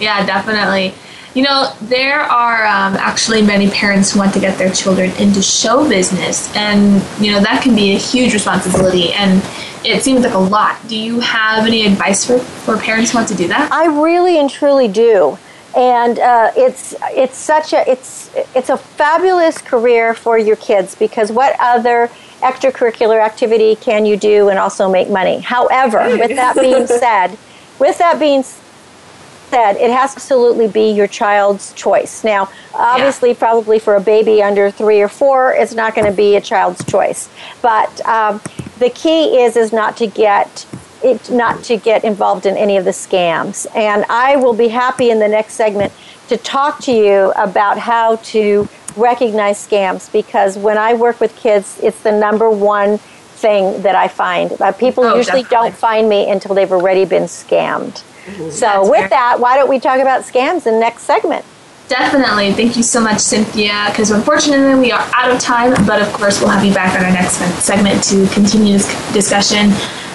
[0.00, 0.94] Yeah, definitely.
[1.34, 5.42] You know, there are um, actually many parents who want to get their children into
[5.42, 9.42] show business, and you know that can be a huge responsibility, and
[9.84, 10.76] it seems like a lot.
[10.88, 13.70] Do you have any advice for, for parents who want to do that?
[13.72, 15.36] I really and truly do,
[15.76, 21.32] and uh, it's it's such a it's it's a fabulous career for your kids because
[21.32, 22.10] what other
[22.40, 25.40] extracurricular activity can you do and also make money?
[25.40, 27.36] However, with that being said,
[27.78, 32.24] with that being said, it has to absolutely be your child's choice.
[32.24, 33.38] Now, obviously, yeah.
[33.38, 36.84] probably for a baby under three or four, it's not going to be a child's
[36.84, 37.28] choice.
[37.62, 38.40] But um,
[38.78, 40.66] the key is is not to get
[41.04, 43.66] it, not to get involved in any of the scams.
[43.74, 45.92] And I will be happy in the next segment
[46.28, 51.78] to talk to you about how to recognize scams because when I work with kids,
[51.82, 54.52] it's the number one thing that I find.
[54.60, 55.70] Uh, people oh, usually definitely.
[55.70, 58.02] don't find me until they've already been scammed.
[58.24, 58.50] Mm-hmm.
[58.50, 59.08] So, That's with fair.
[59.10, 61.44] that, why don't we talk about scams in the next segment?
[61.88, 62.52] Definitely.
[62.54, 66.40] Thank you so much, Cynthia, because unfortunately we are out of time, but of course
[66.40, 69.66] we'll have you back on our next segment to continue this discussion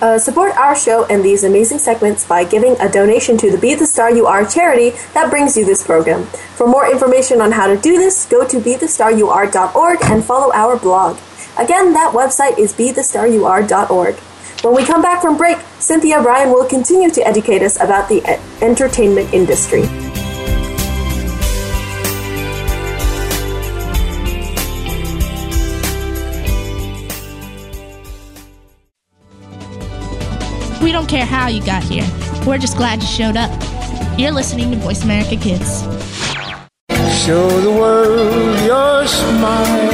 [0.02, 3.76] Uh, support our show and these amazing segments by giving a donation to the Be
[3.76, 6.26] the Star You Are charity that brings you this program.
[6.56, 11.18] For more information on how to do this, go to BeTheStarYouAre.org and follow our blog.
[11.58, 14.16] Again, that website is BeTheStarYouAre.org.
[14.64, 18.24] When we come back from break, Cynthia Brian will continue to educate us about the
[18.62, 19.84] entertainment industry.
[31.04, 32.08] Don't care how you got here.
[32.48, 33.52] We're just glad you showed up.
[34.18, 35.82] You're listening to Voice America Kids.
[37.26, 39.92] Show the world your smile.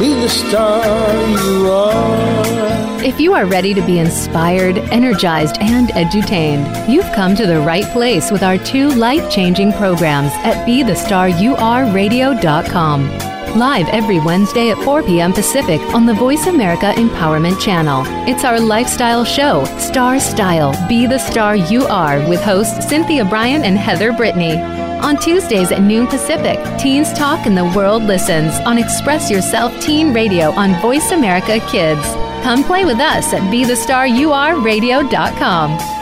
[0.00, 0.82] Be the star
[1.28, 3.04] you are.
[3.04, 7.84] If you are ready to be inspired, energized, and edutained, you've come to the right
[7.92, 13.31] place with our two life changing programs at BeTheStarYouAreRadio.com.
[13.56, 15.34] Live every Wednesday at 4 p.m.
[15.34, 18.02] Pacific on the Voice America Empowerment Channel.
[18.26, 23.62] It's our lifestyle show, Star Style Be the Star You Are, with hosts Cynthia Brian
[23.64, 24.58] and Heather Brittany.
[24.58, 30.14] On Tuesdays at noon Pacific, teens talk and the world listens on Express Yourself Teen
[30.14, 32.00] Radio on Voice America Kids.
[32.42, 36.01] Come play with us at BeTheStarYouAreRadio.com.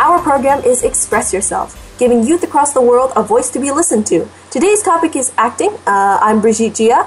[0.00, 4.06] Our program is Express Yourself, giving youth across the world a voice to be listened
[4.06, 4.26] to.
[4.50, 5.74] Today's topic is acting.
[5.86, 7.06] Uh, I'm Briggite Jia.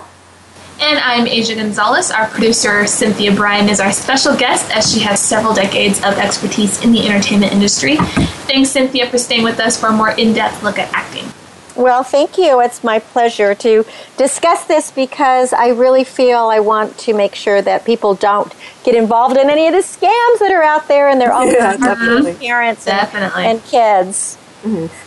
[0.80, 2.12] And I'm Asya Gonzalez.
[2.12, 6.84] Our producer, Cynthia Brian, is our special guest as she has several decades of expertise
[6.84, 7.96] in the entertainment industry.
[8.46, 11.26] Thanks, Cynthia, for staying with us for a more in depth look at acting.
[11.76, 12.60] Well, thank you.
[12.62, 13.84] It's my pleasure to
[14.16, 18.94] discuss this because I really feel I want to make sure that people don't get
[18.96, 22.36] involved in any of the scams that are out there and their own Yeah, definitely.
[22.36, 23.46] parents and, Definitely.
[23.46, 24.38] and kids.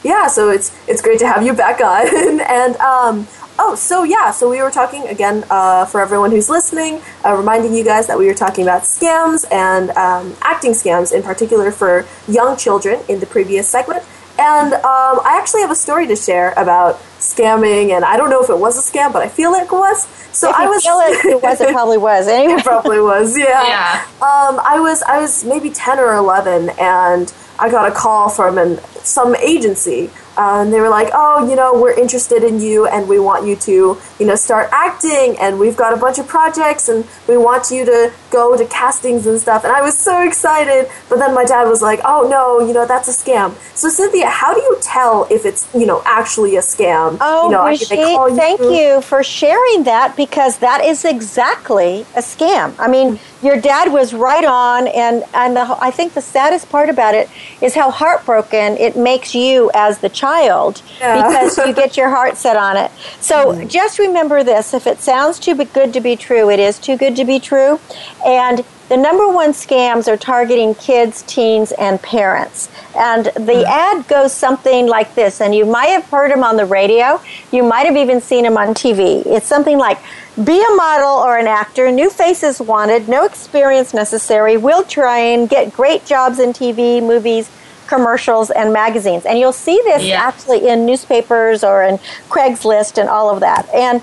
[0.02, 2.06] Yeah, so it's it's great to have you back on.
[2.42, 3.26] and um,
[3.58, 7.74] oh, so yeah, so we were talking again uh, for everyone who's listening, uh, reminding
[7.74, 12.04] you guys that we were talking about scams and um, acting scams in particular for
[12.28, 14.02] young children in the previous segment.
[14.38, 14.82] And um,
[15.24, 18.58] I actually have a story to share about scamming, and I don't know if it
[18.58, 20.06] was a scam, but I feel like it was.
[20.32, 20.84] So if I was.
[20.84, 21.60] feel it, it was.
[21.60, 22.28] It probably was.
[22.36, 23.62] Anyway, It probably was, yeah.
[23.66, 24.02] Yeah.
[24.20, 28.58] Um, I was I was maybe ten or eleven, and I got a call from
[28.58, 32.86] an some agency, uh, and they were like, "Oh, you know, we're interested in you,
[32.86, 36.26] and we want you to, you know, start acting, and we've got a bunch of
[36.26, 40.22] projects, and we want you to go to castings and stuff." And I was so
[40.22, 43.88] excited, but then my dad was like, "Oh no, you know, that's a scam." So
[43.88, 47.18] Cynthia, how do you tell if it's you know actually a scam?
[47.20, 52.20] Oh, you know, they call thank you for sharing that because that is exactly a
[52.20, 52.74] scam.
[52.78, 56.88] I mean, your dad was right on, and and the, I think the saddest part
[56.88, 57.28] about it
[57.60, 61.26] is how heartbroken it makes you as the child Yeah.
[61.26, 62.90] because you get your heart set on it.
[63.20, 63.68] So mm-hmm.
[63.68, 67.16] just remember this: if it sounds too good to be true, it is too good
[67.16, 67.80] to be true,
[68.24, 68.64] and.
[68.88, 72.68] The number one scams are targeting kids, teens, and parents.
[72.96, 73.64] And the mm-hmm.
[73.66, 77.20] ad goes something like this, and you might have heard them on the radio.
[77.50, 79.26] You might have even seen them on TV.
[79.26, 79.98] It's something like
[80.44, 85.72] be a model or an actor, new faces wanted, no experience necessary, We'll train, get
[85.72, 87.50] great jobs in TV, movies,
[87.86, 89.24] commercials, and magazines.
[89.24, 90.20] And you'll see this Yeah.
[90.20, 93.68] actually in newspapers or in Craigslist and all of that.
[93.74, 94.02] And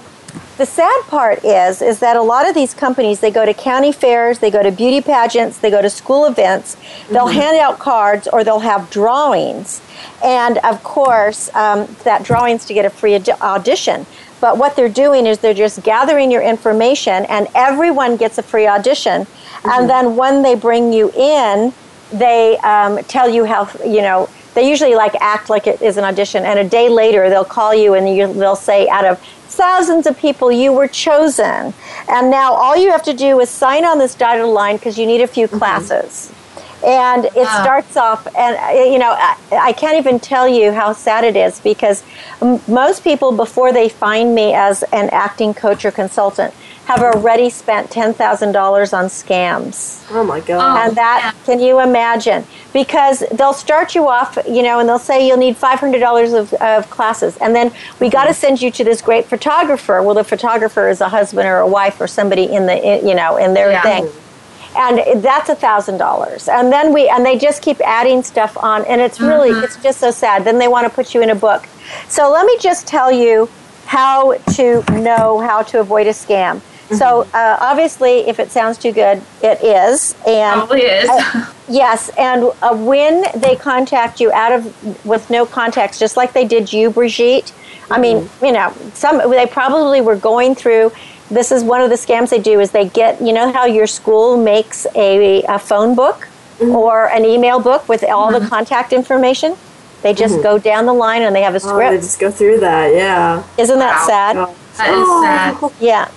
[0.58, 3.92] the sad part is is that a lot of these companies they go to county
[3.92, 6.78] fairs they go to beauty pageants they go to school events
[7.10, 9.82] they'll hand out cards or they'll have drawings
[10.24, 14.06] and of course um, that drawings to get a free audi- audition
[14.42, 18.68] but what they're doing is they're just gathering your information and everyone gets a free
[18.68, 19.26] audition
[19.66, 21.74] and then when they bring you in
[22.14, 26.04] they um, tell you how you know they usually like act like it is an
[26.04, 30.06] audition and a day later they'll call you and you, they'll say out of thousands
[30.08, 31.74] of people you were chosen.
[32.08, 35.06] And now all you have to do is sign on this dotted line because you
[35.06, 36.32] need a few classes.
[36.86, 37.62] And it Wow.
[37.64, 41.36] starts off and uh, you know I, I can't even tell you how sad it
[41.38, 42.04] is because
[42.42, 46.54] m- most people before they find me as an acting coach or consultant
[46.86, 48.14] have already spent $10,000
[48.94, 50.06] on scams.
[50.12, 50.60] Oh my god.
[50.60, 52.46] Oh, and that can you imagine?
[52.74, 56.90] Because they'll start you off you know and they'll say you'll need $500 of, of
[56.90, 57.38] classes.
[57.38, 58.40] And then we got to mm-hmm.
[58.40, 60.02] send you to this great photographer.
[60.04, 63.38] Well the photographer is a husband or a wife or somebody in the you know
[63.38, 63.82] in their Yeah.
[63.82, 64.10] thing.
[64.76, 66.50] And that's a thousand dollars.
[66.50, 69.64] And then we and they just keep adding stuff on and it's really mm-hmm.
[69.64, 70.44] it's just so sad.
[70.44, 71.66] Then they want to put you in a book.
[72.10, 73.48] So let me just tell you
[73.86, 76.62] how to know how to avoid a scam
[76.98, 81.10] so uh, obviously if it sounds too good it is and Probably is.
[81.10, 86.34] uh, yes and uh, when they contact you out of with no context just like
[86.34, 87.52] they did you Briggite
[87.92, 90.92] i mean you know some they probably were going through
[91.30, 93.88] this is one of the scams they do is they get you know how your
[93.88, 96.28] school makes a, a phone book
[96.62, 99.56] or an email book with all the contact information?
[100.02, 102.60] They just go down the line and they have a Oh, they just go through
[102.60, 103.44] that, yeah.
[103.58, 104.08] isn't that Wow.
[104.08, 104.36] sad?
[104.78, 105.72] That is sad.
[105.82, 106.12] yeah,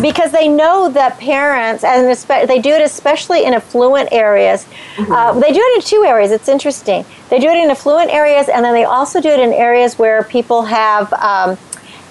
[0.00, 2.06] because they know that parents, and
[2.48, 4.66] they do it especially in affluent areas.
[4.98, 6.30] Uh, they do it in two areas.
[6.32, 7.04] It's interesting.
[7.30, 10.22] They do it in affluent areas, and then they also do it in areas where
[10.22, 11.12] people have.
[11.14, 11.56] Um,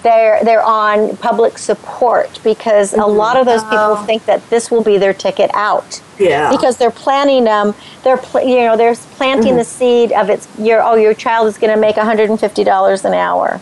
[0.04, 4.84] they're, they're on public support because a lot of those people think that this will
[4.84, 6.52] be their ticket out Yeah.
[6.52, 7.74] because they're planting them.
[8.04, 11.58] They're pl- you know they're planting the seed of its your oh your child is
[11.58, 13.60] going to make one hundred and fifty dollars an hour.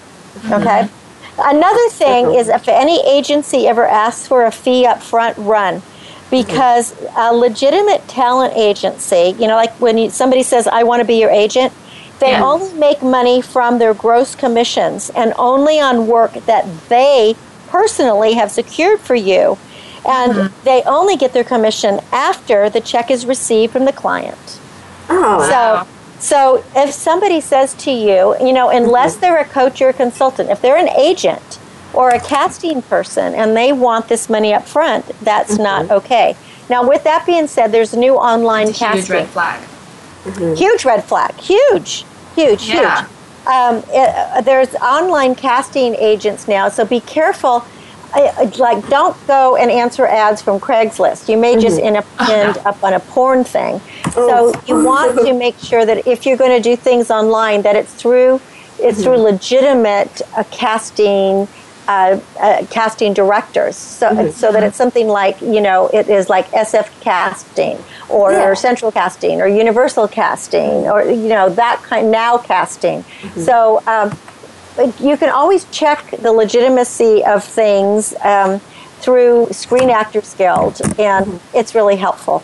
[0.52, 0.88] Okay.
[1.38, 5.82] Another thing is if any agency ever asks for a fee up front, run.
[6.30, 7.16] Because mm-hmm.
[7.18, 11.20] a legitimate talent agency, you know, like when you, somebody says, I want to be
[11.20, 11.72] your agent,
[12.18, 12.44] they Yeah.
[12.44, 17.36] only make money from their gross commissions and only on work that they
[17.68, 19.58] personally have secured for you.
[20.04, 20.64] And mm-hmm.
[20.64, 24.58] they only get their commission after the check is received from the client.
[25.08, 25.48] Oh.
[25.48, 25.86] So
[26.18, 30.50] So if somebody says to you, you know, unless they're a coach or a consultant,
[30.50, 31.58] if they're an agent
[31.92, 35.62] or a casting person and they want this money up front, that's mm-hmm.
[35.62, 36.36] not okay.
[36.68, 39.00] Now, with that being said, there's a new online it's a casting.
[39.00, 39.68] Huge red flag.
[40.24, 40.54] Mm-hmm.
[40.54, 41.34] Huge red flag.
[41.36, 42.04] Huge,
[42.34, 43.02] huge, yeah.
[43.02, 43.10] huge.
[43.46, 47.64] Um, it, uh, there's online casting agents now, so be careful.
[48.14, 51.28] I, like, don't go and answer ads from Craigslist.
[51.28, 51.60] You may mm-hmm.
[51.60, 53.80] just end up, end up on a porn thing.
[54.16, 54.52] Oh.
[54.52, 57.76] So you want to make sure that if you're going to do things online, that
[57.76, 58.40] it's through
[58.78, 59.04] it's mm-hmm.
[59.04, 61.48] through legitimate uh, casting
[61.88, 64.30] uh, uh, casting directors, so mm-hmm.
[64.32, 67.78] so that it's something like you know it is like SF casting
[68.08, 68.44] or, yeah.
[68.44, 73.02] or central casting or universal casting or you know that kind now casting.
[73.02, 73.40] Mm-hmm.
[73.40, 74.10] So um,
[75.00, 78.60] you can always check the legitimacy of things um,
[79.00, 81.56] through Screen Actors Guild, and mm-hmm.
[81.56, 82.42] it's really helpful.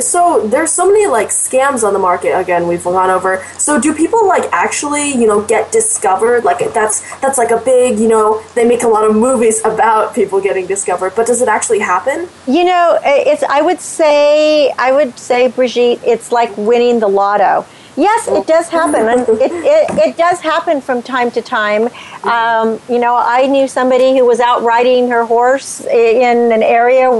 [0.00, 3.44] So there's so many like scams on the market again we've gone over.
[3.58, 6.44] So do people like actually you know get discovered?
[6.44, 10.14] Like that's that's like a big you know they make a lot of movies about
[10.14, 12.28] people getting discovered but does it actually happen?
[12.46, 17.66] You know it's i would say i would say Briggite it's like winning the lotto
[17.98, 21.88] Yes, it does happen, and it, it, it, does happen from time to time.
[22.22, 27.10] Um, you know, I knew somebody who was out riding her horse in an area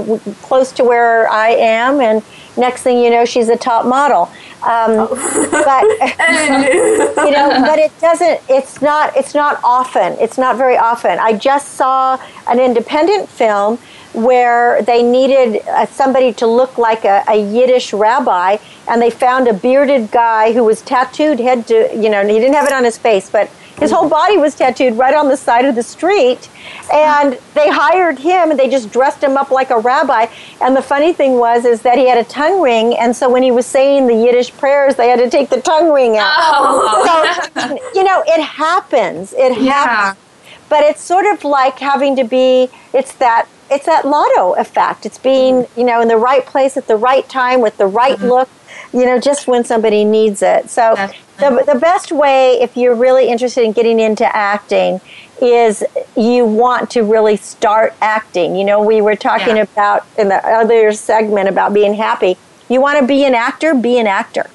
[0.41, 2.23] close to where I am, and
[2.55, 4.31] next thing you know, she's a top model.
[4.63, 5.09] Um,
[5.51, 5.83] but
[7.27, 8.39] you know, but it doesn't.
[8.47, 9.17] It's not.
[9.17, 10.13] It's not often.
[10.13, 11.19] It's not very often.
[11.19, 12.17] I just saw
[12.47, 13.79] an independent film
[14.13, 18.57] where they needed uh, somebody to look like a, a, Yiddish rabbi,
[18.87, 21.89] and they found a bearded guy who was tattooed head to.
[21.95, 23.49] You know, he didn't have it on his face, but
[23.79, 26.49] his whole body was tattooed right on the side of the street.
[26.93, 30.27] And they hired him and they just dressed him up like a rabbi.
[30.61, 33.41] And the funny thing was is that he had a tongue ring and so when
[33.43, 36.33] he was saying the Yiddish prayers, they had to take the tongue ring out.
[36.35, 37.45] Oh.
[37.55, 39.33] So, you know, it happens.
[39.33, 39.71] It yeah.
[39.85, 40.25] happens.
[40.67, 45.05] But it's sort of like having to be it's that it's that lotto effect.
[45.05, 48.17] It's being, you know, in the right place at the right time with the right
[48.17, 48.27] mm-hmm.
[48.27, 48.49] look
[48.93, 50.69] you know, just when somebody needs it.
[50.69, 50.95] So
[51.37, 55.01] the, the best way, if you're really interested in getting into acting,
[55.41, 55.83] is
[56.17, 58.55] you want to really start acting.
[58.55, 59.63] You know, we were talking yeah.
[59.63, 62.37] about in the other segment about being happy.
[62.67, 64.49] You want to be an actor, be an actor.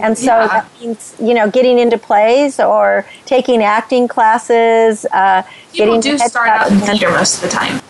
[0.00, 0.46] And so yeah.
[0.48, 5.06] that means, you know, getting into plays or taking acting classes.
[5.12, 5.42] Uh,
[5.72, 7.80] People do start out in theater most of the time.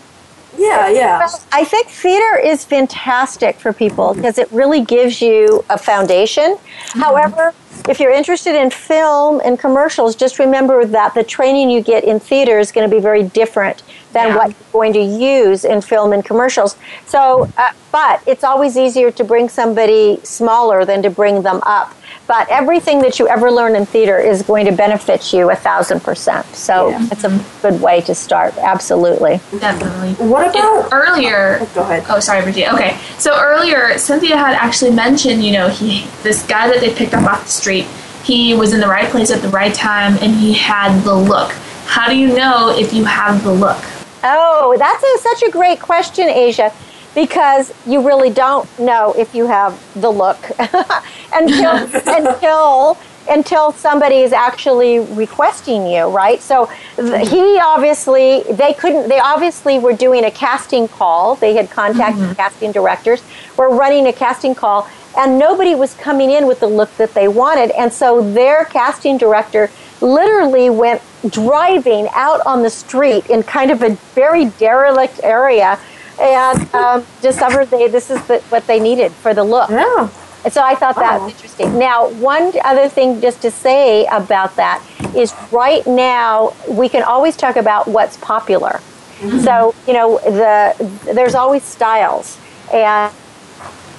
[0.58, 1.28] Yeah, yeah.
[1.52, 6.56] I think theater is fantastic for people because it really gives you a foundation.
[6.56, 7.00] Mm-hmm.
[7.00, 7.54] However,
[7.88, 12.18] if you're interested in film and commercials, just remember that the training you get in
[12.20, 13.82] theater is going to be very different
[14.12, 14.36] than yeah.
[14.36, 16.76] what you're going to use in film and commercials.
[17.06, 21.94] So, uh, but it's always easier to bring somebody smaller than to bring them up.
[22.26, 26.00] But everything that you ever learn in theater is going to benefit you a thousand
[26.00, 26.46] percent.
[26.54, 27.06] So yeah.
[27.10, 28.56] it's a good way to start.
[28.56, 29.40] Absolutely.
[29.58, 30.14] Definitely.
[30.26, 31.58] What about earlier?
[31.60, 32.04] Oh, go ahead.
[32.08, 32.70] Oh, sorry, Virginia.
[32.72, 32.98] Okay.
[33.18, 37.24] So earlier, Cynthia had actually mentioned, you know, he this guy that they picked up
[37.24, 37.86] off the street.
[38.22, 41.52] He was in the right place at the right time, and he had the look.
[41.84, 43.76] How do you know if you have the look?
[44.22, 46.72] Oh, that's a, such a great question, Asya
[47.14, 50.38] because you really don't know if you have the look
[51.32, 52.98] until until
[53.28, 56.42] until somebody is actually requesting you, right?
[56.42, 61.36] So th- he obviously they couldn't they obviously were doing a casting call.
[61.36, 62.34] They had contacted mm-hmm.
[62.34, 63.22] casting directors.
[63.56, 67.28] Were running a casting call and nobody was coming in with the look that they
[67.28, 67.70] wanted.
[67.70, 73.82] And so their casting director literally went driving out on the street in kind of
[73.82, 75.78] a very derelict area
[76.20, 79.70] and um, discovered they this is the, what they needed for the look.
[79.70, 80.08] Yeah.
[80.44, 81.24] And so I thought that oh.
[81.24, 81.78] was interesting.
[81.78, 84.84] Now, one other thing just to say about that
[85.16, 88.80] is right now we can always talk about what's popular.
[89.20, 89.40] Mm-hmm.
[89.40, 90.74] So you know the
[91.14, 92.38] there's always styles
[92.72, 93.12] and.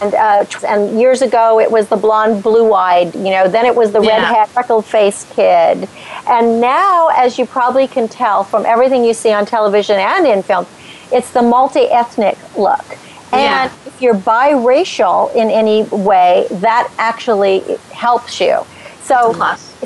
[0.02, 3.16] And, uh, and years ago, it was the blonde, blue-eyed.
[3.16, 4.18] You know, then it was the yeah.
[4.18, 5.88] redhead, freckle-faced kid.
[6.28, 10.44] And now, as you probably can tell from everything you see on television and in
[10.44, 10.66] film,
[11.12, 12.86] it's the multi-ethnic look.
[13.32, 13.72] And yeah.
[13.86, 18.60] if you're biracial in any way, that actually helps you.
[19.02, 19.34] So,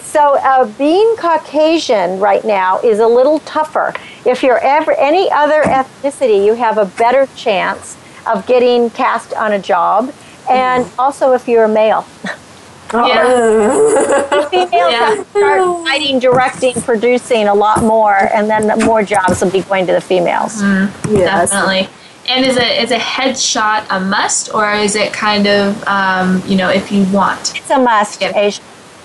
[0.01, 3.93] so uh, being Caucasian right now is a little tougher.
[4.25, 9.53] If you're ever any other ethnicity, you have a better chance of getting cast on
[9.53, 10.13] a job,
[10.49, 10.99] and mm-hmm.
[10.99, 12.05] also if you're a male.
[12.93, 14.49] Yeah.
[14.49, 15.23] Females yeah.
[15.23, 19.93] start writing, directing, producing a lot more, and then more jobs will be going to
[19.93, 20.61] the females.
[20.61, 21.51] Mm, yes.
[21.51, 21.89] Definitely.
[22.27, 26.55] And is a is a headshot a must, or is it kind of um, you
[26.55, 27.57] know if you want?
[27.57, 28.61] It's a must, Asya.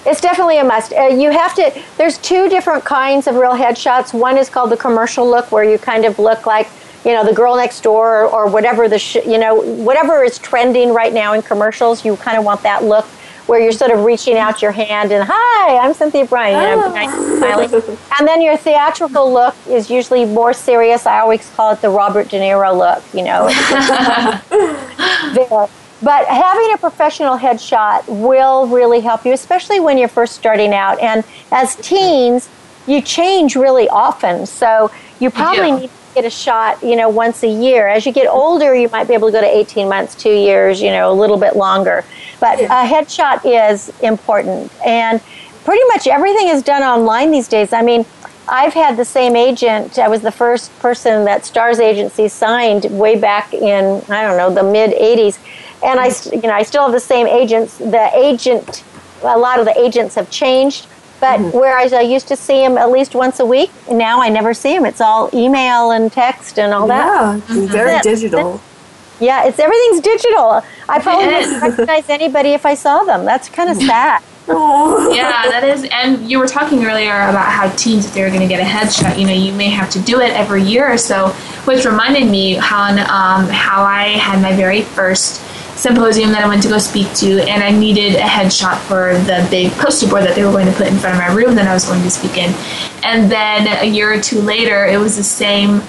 [0.06, 0.92] It's definitely a must.
[0.92, 1.82] Uh, you have to.
[1.96, 4.12] There's two different kinds of real headshots.
[4.12, 6.68] One is called the commercial look, where you kind of look like
[7.06, 10.38] you know the girl next door or, or whatever the sh- you know whatever is
[10.38, 12.04] trending right now in commercials.
[12.04, 13.06] You kind of want that look
[13.46, 16.94] where you're sort of reaching out your hand and hi, I'm Cynthia Brian, you know,
[16.94, 17.36] nice ah.
[17.38, 17.98] smiling.
[18.18, 21.06] And then your theatrical look is usually more serious.
[21.06, 23.48] I always call it the Robert De Niro look, you know.
[25.34, 25.68] there.
[26.02, 31.00] But having a professional headshot will really help you, especially when you're first starting out.
[31.00, 32.48] And as teens,
[32.86, 34.46] you change really often.
[34.46, 35.76] So you probably Yeah.
[35.76, 37.88] need to get a shot, you know, once a year.
[37.88, 40.80] As you get older, you might be able to go to 18 months, two years,
[40.80, 42.04] you know, a little bit longer.
[42.40, 44.72] But a headshot is important.
[44.84, 45.20] And
[45.64, 47.72] pretty much everything is done online these days.
[47.72, 48.06] I mean,
[48.46, 49.98] I've had the same agent.
[49.98, 54.52] I was the first person that Stars Agency signed way back in I don't know
[54.52, 55.38] the mid '80s,
[55.82, 56.34] and I, mm-hmm.
[56.34, 57.78] you know, I still have the same agents.
[57.78, 58.84] The agent,
[59.22, 60.86] a lot of the agents have changed,
[61.24, 64.52] but whereas I used to see him at least once a week, now I never
[64.52, 64.84] see him.
[64.84, 67.06] It's all email and text and all that.
[67.48, 68.10] Yeah, very That's it.
[68.16, 68.60] digital.
[69.20, 70.62] Yeah, it's everything's digital.
[70.88, 73.24] I probably wouldn't recognize anybody if I saw them.
[73.24, 74.22] That's kind of sad.
[74.46, 75.88] yeah, that is.
[75.90, 79.18] And you were talking earlier about how teens, if they're going to get a headshot,
[79.18, 81.28] you know, you may have to do it every year or so,
[81.64, 85.40] which reminded me on um, how I had my very first
[85.76, 89.46] symposium that I went to go speak to, and I needed a headshot for the
[89.50, 91.66] big poster board that they were going to put in front of my room that
[91.66, 92.54] I was going to speak in.
[93.02, 95.82] And then a year or two later, it was the same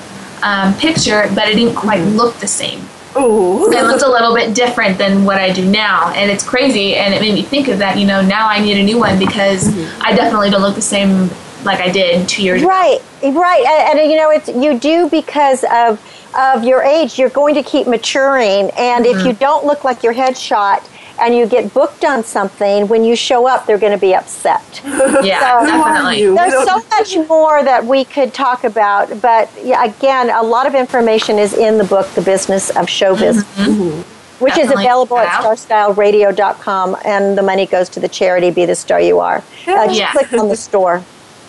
[0.44, 2.82] um, picture, but it didn't quite look the same.
[3.18, 3.72] Ooh.
[3.72, 6.96] It looked a little bit different than what I do now, and it's crazy.
[6.96, 7.98] And it made me think of that.
[7.98, 9.68] You know, now I need a new one because
[10.02, 11.30] I definitely don't look the same
[11.64, 12.70] like I did two years ago.
[12.70, 16.00] Right, right, and, and you know it's you do because of
[16.38, 17.18] of your age.
[17.18, 19.40] You're going to keep maturing, and if you mm-hmm.
[19.40, 20.88] don't look like your headshot
[21.20, 24.82] and you get booked on something, when you show up, they're going to be upset.
[25.24, 26.28] Yeah, So- definitely.
[26.28, 30.68] Um, there's so much more that we could talk about, but yeah, again, a lot
[30.68, 33.46] of information is in the book, The Business of Show Business.
[33.56, 33.82] Mm-hmm.
[33.82, 34.44] Mm-hmm.
[34.44, 39.00] Which is available at starstyleradio.com, and the money goes to the charity Be the Star
[39.00, 39.38] You Are.
[39.66, 40.12] Uh, just Yeah.
[40.12, 41.02] click on the store.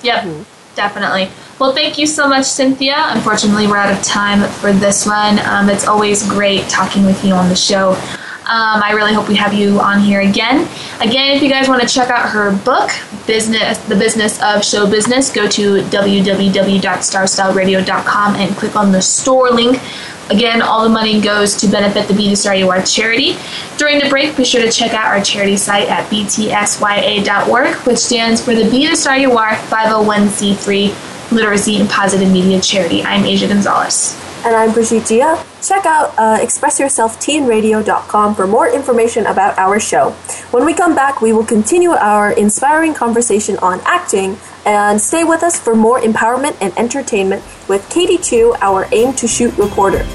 [0.05, 1.29] Yep, definitely.
[1.59, 2.97] Well, thank you so much, Cynthia.
[2.99, 5.39] Unfortunately, we're out of time for this one.
[5.39, 7.93] Um, it's always great talking with you on the show.
[7.93, 10.69] Um, I really hope we have you on here again.
[11.01, 12.91] Again, if you guys want to check out her book,
[13.27, 19.81] "Business: The Business of Show Business," go to www.starstyleradio.com and click on the store link.
[20.29, 23.39] Again, all the money goes to benefit the Be the Star You Are charity.
[23.79, 28.43] During the break, be sure to check out our charity site at btsya.org, which stands
[28.45, 30.95] for the Be the Star You Are 501c3
[31.37, 33.03] Literacy and Positive Media Charity.
[33.05, 34.19] I'm Asya Gonzalez.
[34.45, 35.69] And I'm Briggite Jia.
[35.69, 40.11] Check out uh, expressyourselfteenradio.com for more information about our show.
[40.51, 45.43] When we come back, we will continue our inspiring conversation on acting and stay with
[45.43, 50.07] us for more empowerment and entertainment with Katie Choo, our Aim to Shoot reporter.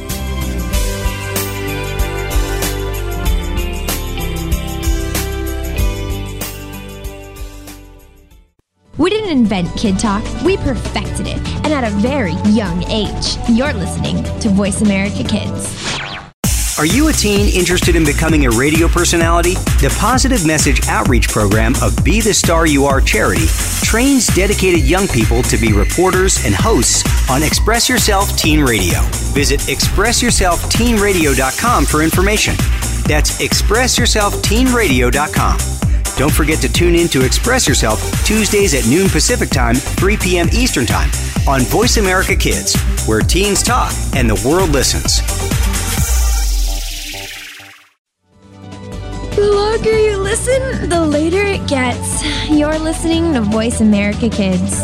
[9.02, 13.38] We didn't invent Kid Talk, we perfected it, and at a very young age.
[13.50, 15.76] You're listening to Voice America Kids.
[16.78, 19.56] Are you a teen interested in becoming a radio personality?
[19.82, 23.48] The Positive Message Outreach Program of Be the Star You Are charity
[23.82, 29.00] trains dedicated young people to be reporters and hosts on Express Yourself Teen Radio.
[29.34, 32.54] Visit expressyourselfteenradio.com for information.
[33.08, 35.91] That's expressyourselfteenradio.com.
[36.22, 40.50] Don't forget to tune in to Express Yourself Tuesdays at noon Pacific Time, 3 p.m.
[40.54, 41.10] Eastern Time
[41.48, 45.18] on Voice America Kids, where teens talk and the world listens.
[49.36, 52.24] The longer you listen, the later it gets.
[52.48, 54.84] You're listening to Voice America Kids.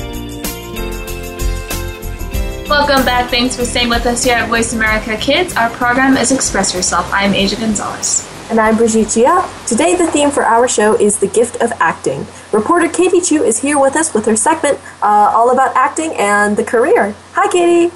[2.71, 3.29] Welcome back.
[3.29, 5.53] Thanks for staying with us here at Voice America Kids.
[5.57, 7.05] Our program is Express Yourself.
[7.11, 8.25] I'm Asya Gonzalez.
[8.49, 9.67] And I'm Briggite Jia.
[9.67, 12.25] Today, the theme for our show is the gift of acting.
[12.53, 16.55] Reporter Katie Choo is here with us with her segment uh, all about acting and
[16.55, 17.13] the career.
[17.33, 17.93] Hi, Katie.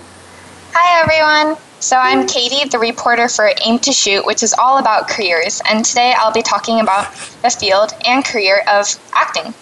[0.73, 1.57] Hi, everyone.
[1.79, 5.61] So, I'm Katie, the reporter for Aim to Shoot, which is all about careers.
[5.69, 7.13] And today I'll be talking about
[7.43, 9.53] the field and career of acting.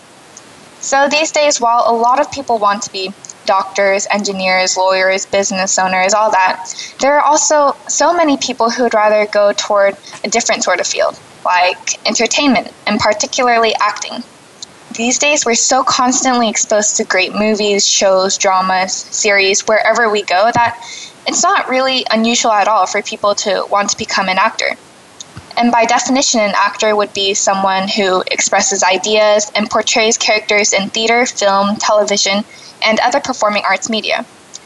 [0.83, 3.13] So, these days, while a lot of people want to be
[3.45, 8.93] doctors, engineers, lawyers, business owners, all that, there are also so many people who would
[8.93, 14.23] rather go toward a different sort of field, like entertainment, and particularly acting.
[14.93, 20.51] These days, we're so constantly exposed to great movies, shows, dramas, series, wherever we go,
[20.53, 20.85] that
[21.25, 24.75] it's not really unusual at all for people to want to become an actor.
[25.55, 30.89] And by definition, an actor would be someone who expresses ideas and portrays characters in
[30.89, 32.43] theater, film, television,
[32.85, 34.25] and other performing arts media.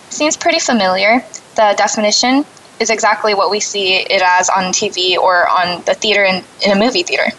[0.09, 1.23] Seems pretty familiar.
[1.55, 2.45] The definition
[2.79, 6.71] is exactly what we see it as on TV or on the theater in, in
[6.71, 7.31] a movie theater.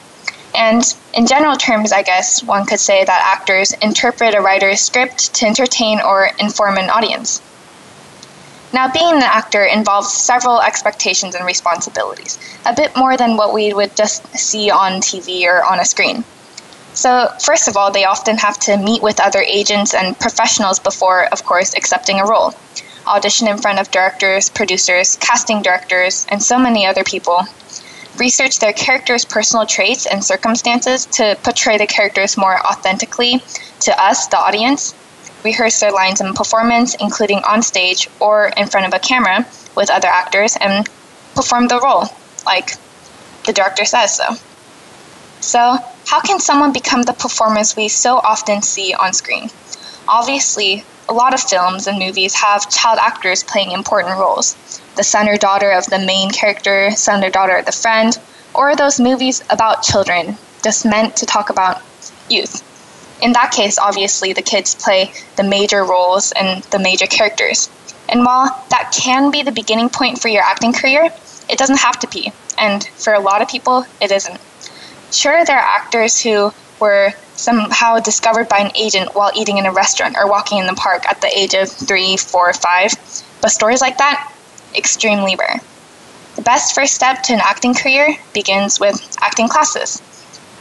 [0.55, 0.83] And
[1.15, 5.47] in general terms, I guess one could say that actors interpret a writer's script to
[5.47, 7.41] entertain or inform an audience.
[8.73, 13.73] Now, being an actor involves several expectations and responsibilities, a bit more than what we
[13.73, 16.25] would just see on TV or on a screen.
[16.93, 21.25] So, first of all, they often have to meet with other agents and professionals before,
[21.27, 22.55] of course, accepting a role.
[23.07, 27.47] Audition in front of directors, producers, casting directors, and so many other people.
[28.19, 33.43] Research their characters' personal traits and circumstances to portray the characters more authentically
[33.81, 34.93] to us, the audience.
[35.45, 39.91] Rehearse their lines and performance, including on stage or in front of a camera with
[39.91, 40.89] other actors, and
[41.35, 42.07] perform the role,
[42.45, 42.73] like
[43.47, 44.37] the director says so.
[45.41, 49.51] So, how can someone become the performers we so often see on screen?
[50.09, 54.57] Obviously, a lot of films and movies have child actors playing important roles.
[54.97, 58.19] The son or daughter of the main character, son or daughter of the friend,
[58.53, 61.83] or those movies about children, just meant to talk about
[62.29, 62.63] youth.
[63.21, 67.69] In that case, obviously, the kids play the major roles and the major characters.
[68.09, 71.13] And while that can be the beginning point for your acting career,
[71.49, 72.33] it doesn't have to be.
[72.57, 74.41] And for a lot of people, it isn't.
[75.11, 79.73] Sure, there are actors who were somehow discovered by an agent while eating in a
[79.73, 82.93] restaurant or walking in the park at the age of three, four, five,
[83.41, 84.33] but stories like that,
[84.75, 85.61] extremely rare.
[86.37, 90.03] The best first step to an acting career begins with acting classes.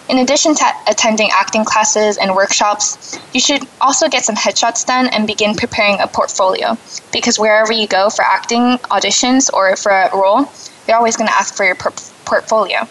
[0.09, 5.07] In addition to attending acting classes and workshops, you should also get some headshots done
[5.07, 6.77] and begin preparing a portfolio.
[7.11, 10.49] Because wherever you go for acting auditions or for a role,
[10.85, 11.91] they're always going to ask for your por-
[12.23, 12.87] portfolio.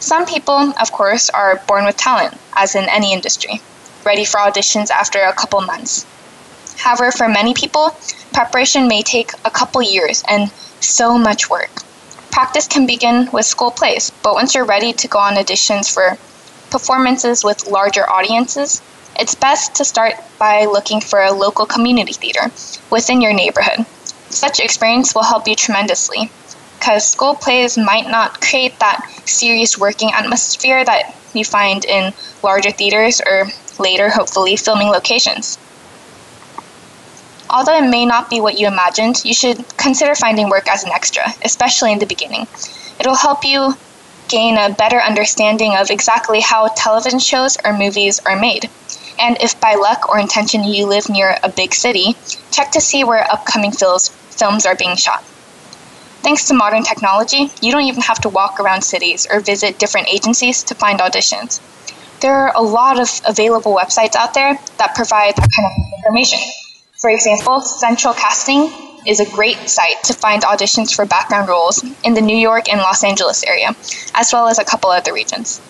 [0.00, 3.60] Some people, of course, are born with talent, as in any industry,
[4.04, 6.06] ready for auditions after a couple months.
[6.76, 7.94] However, for many people,
[8.32, 10.50] preparation may take a couple years and
[10.80, 11.70] so much work.
[12.30, 16.16] Practice can begin with school plays, but once you're ready to go on auditions for
[16.70, 18.80] performances with larger audiences,
[19.18, 22.50] it's best to start by looking for a local community theater
[22.90, 23.84] within your neighborhood.
[24.30, 26.30] Such experience will help you tremendously
[26.78, 32.70] because school plays might not create that serious working atmosphere that you find in larger
[32.70, 35.58] theaters or later, hopefully, filming locations.
[37.52, 40.92] Although it may not be what you imagined, you should consider finding work as an
[40.92, 42.46] extra, especially in the beginning.
[43.00, 43.74] It'll help you
[44.28, 48.70] gain a better understanding of exactly how television shows or movies are made.
[49.18, 52.14] And if by luck or intention you live near a big city,
[52.52, 55.24] check to see where upcoming films are being shot.
[56.22, 60.08] Thanks to modern technology, you don't even have to walk around cities or visit different
[60.08, 61.60] agencies to find auditions.
[62.20, 66.38] There are a lot of available websites out there that provide that kind of information.
[67.00, 68.70] For example, Central Casting
[69.06, 72.78] is a great site to find auditions for background roles in the New York and
[72.78, 73.74] Los Angeles area,
[74.14, 75.62] as well as a couple other regions.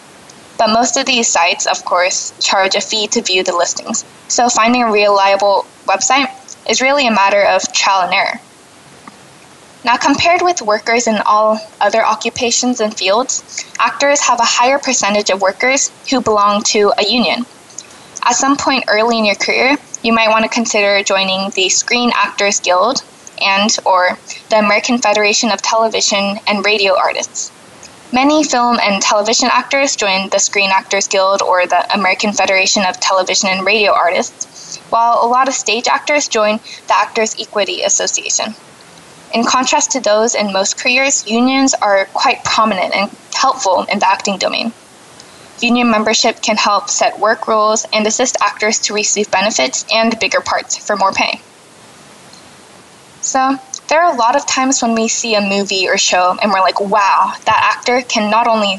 [0.58, 4.48] But most of these sites, of course, charge a fee to view the listings, so
[4.48, 6.28] finding a reliable website
[6.68, 8.40] is really a matter of trial and error.
[9.84, 15.30] Now, compared with workers in all other occupations and fields, actors have a higher percentage
[15.30, 17.46] of workers who belong to a union.
[18.24, 22.10] At some point early in your career, you might want to consider joining the Screen
[22.14, 23.02] Actors Guild
[23.42, 27.52] and or the American Federation of Television and Radio Artists.
[28.12, 32.98] Many film and television actors join the Screen Actors Guild or the American Federation of
[32.98, 38.54] Television and Radio Artists, while a lot of stage actors join the Actors Equity Association.
[39.32, 44.08] In contrast to those in most careers, unions are quite prominent and helpful in the
[44.08, 44.72] acting domain.
[45.62, 50.40] Union membership can help set work rules and assist actors to receive benefits and bigger
[50.40, 51.40] parts for more pay.
[53.20, 53.58] So,
[53.88, 56.60] there are a lot of times when we see a movie or show and we're
[56.60, 58.76] like, wow, that actor can not only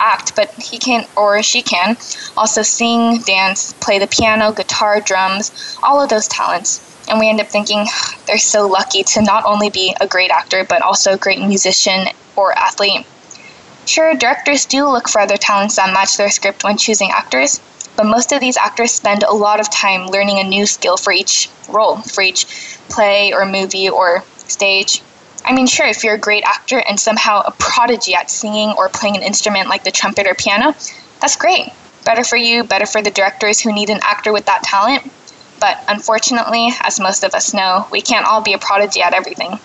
[0.00, 1.96] act, but he can or she can
[2.36, 6.84] also sing, dance, play the piano, guitar, drums, all of those talents.
[7.08, 7.86] And we end up thinking
[8.26, 12.06] they're so lucky to not only be a great actor, but also a great musician
[12.36, 13.06] or athlete.
[13.88, 17.58] Sure, directors do look for other talents that match their script when choosing actors,
[17.96, 21.10] but most of these actors spend a lot of time learning a new skill for
[21.10, 22.44] each role, for each
[22.90, 25.00] play or movie or stage.
[25.42, 28.90] I mean, sure, if you're a great actor and somehow a prodigy at singing or
[28.90, 30.74] playing an instrument like the trumpet or piano,
[31.22, 31.72] that's great.
[32.04, 35.10] Better for you, better for the directors who need an actor with that talent.
[35.60, 39.58] But unfortunately, as most of us know, we can't all be a prodigy at everything.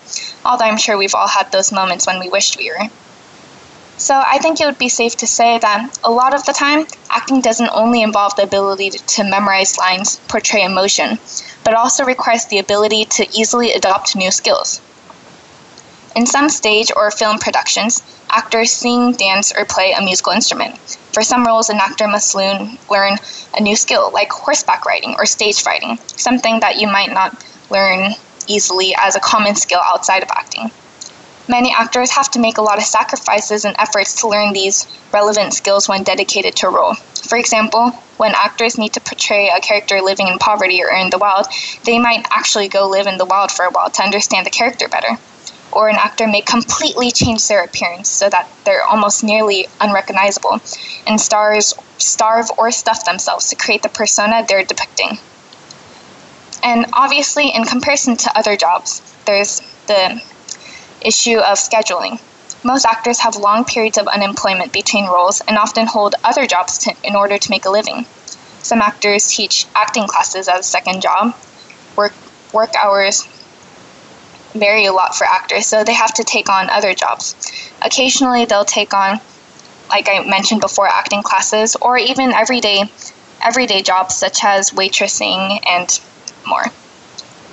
[0.46, 2.88] Although I'm sure we've all had those moments when we wished we were.
[3.96, 6.86] So I think it would be safe to say that a lot of the time,
[7.10, 11.18] acting doesn't only involve the ability to memorize lines, portray emotion,
[11.64, 14.80] but also requires the ability to easily adopt new skills.
[16.16, 20.76] In some stage or film productions, actors sing, dance, or play a musical instrument.
[21.12, 23.16] For some roles, an actor must learn, learn
[23.56, 28.12] a new skill, like horseback riding or stage fighting, something that you might not learn
[28.48, 30.70] easily as a common skill outside of acting.
[31.46, 35.52] Many actors have to make a lot of sacrifices and efforts to learn these relevant
[35.52, 36.94] skills when dedicated to a role.
[36.94, 41.18] For example, when actors need to portray a character living in poverty or in the
[41.18, 41.46] wild,
[41.84, 44.88] they might actually go live in the wild for a while to understand the character
[44.88, 45.18] better.
[45.70, 50.60] Or an actor may completely change their appearance so that they're almost nearly unrecognizable,
[51.06, 55.18] and stars starve or stuff themselves to create the persona they're depicting.
[56.62, 60.22] And obviously, in comparison to other jobs, there's the
[61.04, 62.20] issue of scheduling.
[62.64, 66.94] Most actors have long periods of unemployment between roles and often hold other jobs to,
[67.04, 68.06] in order to make a living.
[68.62, 71.34] Some actors teach acting classes as a second job.
[71.96, 72.14] Work,
[72.52, 73.28] work hours
[74.54, 77.34] vary a lot for actors, so they have to take on other jobs.
[77.82, 79.20] Occasionally, they'll take on,
[79.90, 82.84] like I mentioned before, acting classes or even everyday
[83.44, 86.00] everyday jobs such as waitressing and
[86.46, 86.64] more.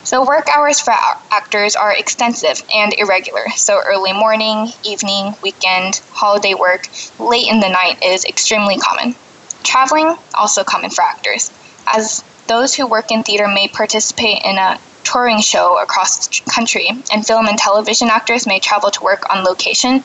[0.04, 0.96] So, work hours for
[1.30, 3.46] actors are extensive and irregular.
[3.56, 6.88] So, early morning, evening, weekend, holiday work,
[7.20, 9.16] late in the night is extremely common.
[9.64, 11.52] Traveling, also common for actors,
[11.86, 16.90] as those who work in theater may participate in a touring show across the country,
[17.14, 20.04] and film and television actors may travel to work on location.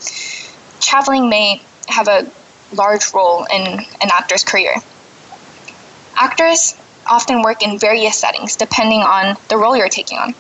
[0.81, 2.31] Traveling may have a
[2.75, 4.75] large role in an actor's career.
[6.17, 6.75] Actors
[7.09, 10.35] often work in various settings depending on the role you're taking on,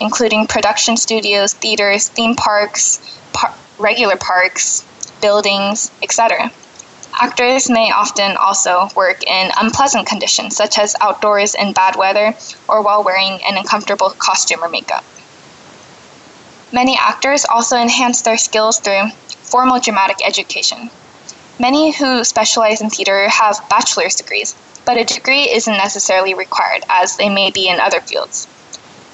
[0.00, 3.00] including production studios, theaters, theme parks,
[3.32, 4.84] par- regular parks,
[5.20, 6.50] buildings, etc.
[7.20, 12.34] Actors may often also work in unpleasant conditions, such as outdoors in bad weather
[12.68, 15.04] or while wearing an uncomfortable costume or makeup.
[16.72, 19.10] Many actors also enhance their skills through
[19.42, 20.90] formal dramatic education.
[21.58, 24.54] Many who specialize in theater have bachelor's degrees,
[24.90, 28.48] but a degree isn't necessarily required, as they may be in other fields.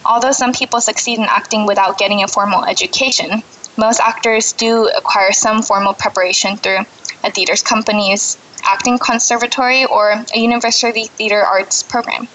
[0.06, 3.42] Although some people succeed in acting without getting a formal education,
[3.76, 6.78] most actors do acquire some formal preparation through
[7.24, 12.26] a theater's company's acting conservatory or a university theater arts program.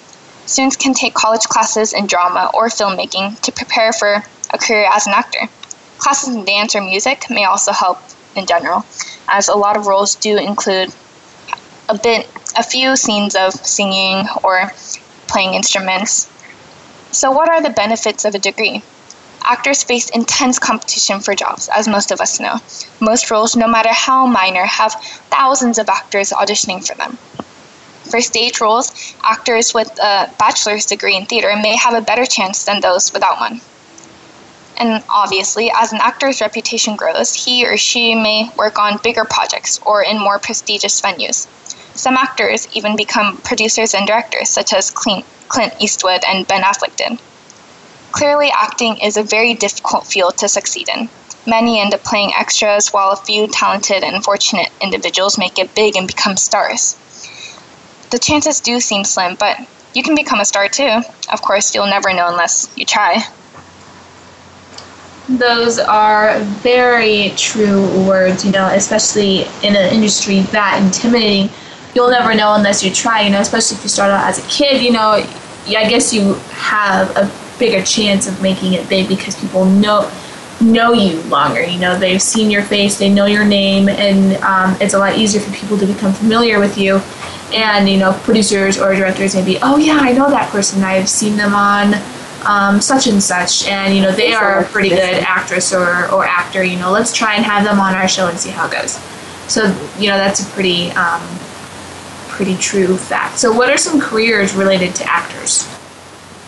[0.46, 5.08] Students can take college classes in drama or filmmaking to prepare for a career as
[5.08, 5.50] an actor.
[5.98, 7.98] Classes in dance or music may also help
[8.36, 8.86] in general,
[9.30, 10.94] as a lot of roles do include
[11.90, 14.72] a bit a few scenes of singing or
[15.28, 16.30] playing instruments.
[17.12, 18.84] So, what are the benefits of a degree?
[19.44, 22.60] Actors face intense competition for jobs, as most of us know.
[23.00, 24.94] Most roles, no matter how minor, have
[25.30, 27.18] thousands of actors auditioning for them.
[28.10, 32.64] For stage roles, actors with a bachelor's degree in theater may have a better chance
[32.66, 33.62] than those without one.
[34.78, 39.80] And obviously, as an actor's reputation grows, he or she may work on bigger projects
[39.86, 41.48] or in more prestigious venues.
[41.94, 45.26] Some actors even become producers and directors, such as Clint,
[45.80, 47.20] Eastwood and Ben Affleck.
[48.12, 51.10] Clearly, acting is a very difficult field to succeed in.
[51.46, 55.96] Many end up playing extras, while a few talented and fortunate individuals make it big
[55.96, 56.96] and become stars.
[58.12, 59.58] The chances do seem slim, but
[59.94, 61.02] you can become a star too.
[61.32, 63.24] Of course, you'll never know unless you try.
[65.30, 71.50] Those are very true words, you know, especially in an industry that intimidating
[71.96, 74.48] you'll never know unless you try, you know, especially if you start out as a
[74.50, 75.24] kid, you know,
[75.68, 80.12] I guess you have a bigger chance of making it big because people know
[80.62, 81.64] know you longer.
[81.64, 85.18] You know, they've seen your face, they know your name, and um, it's a lot
[85.18, 87.02] easier for people to become familiar with you.
[87.54, 90.84] And you know, producers or directors may be, oh yeah, I know that person.
[90.84, 91.96] I've seen them on
[92.46, 96.26] um, such and such, and you know they are a pretty good actress or, or
[96.26, 96.64] actor.
[96.64, 98.94] You know, let's try and have them on our show and see how it goes.
[99.52, 99.66] So
[100.00, 101.22] you know that's a pretty um,
[102.42, 103.38] pretty true fact.
[103.38, 105.70] So what are some careers related to actors?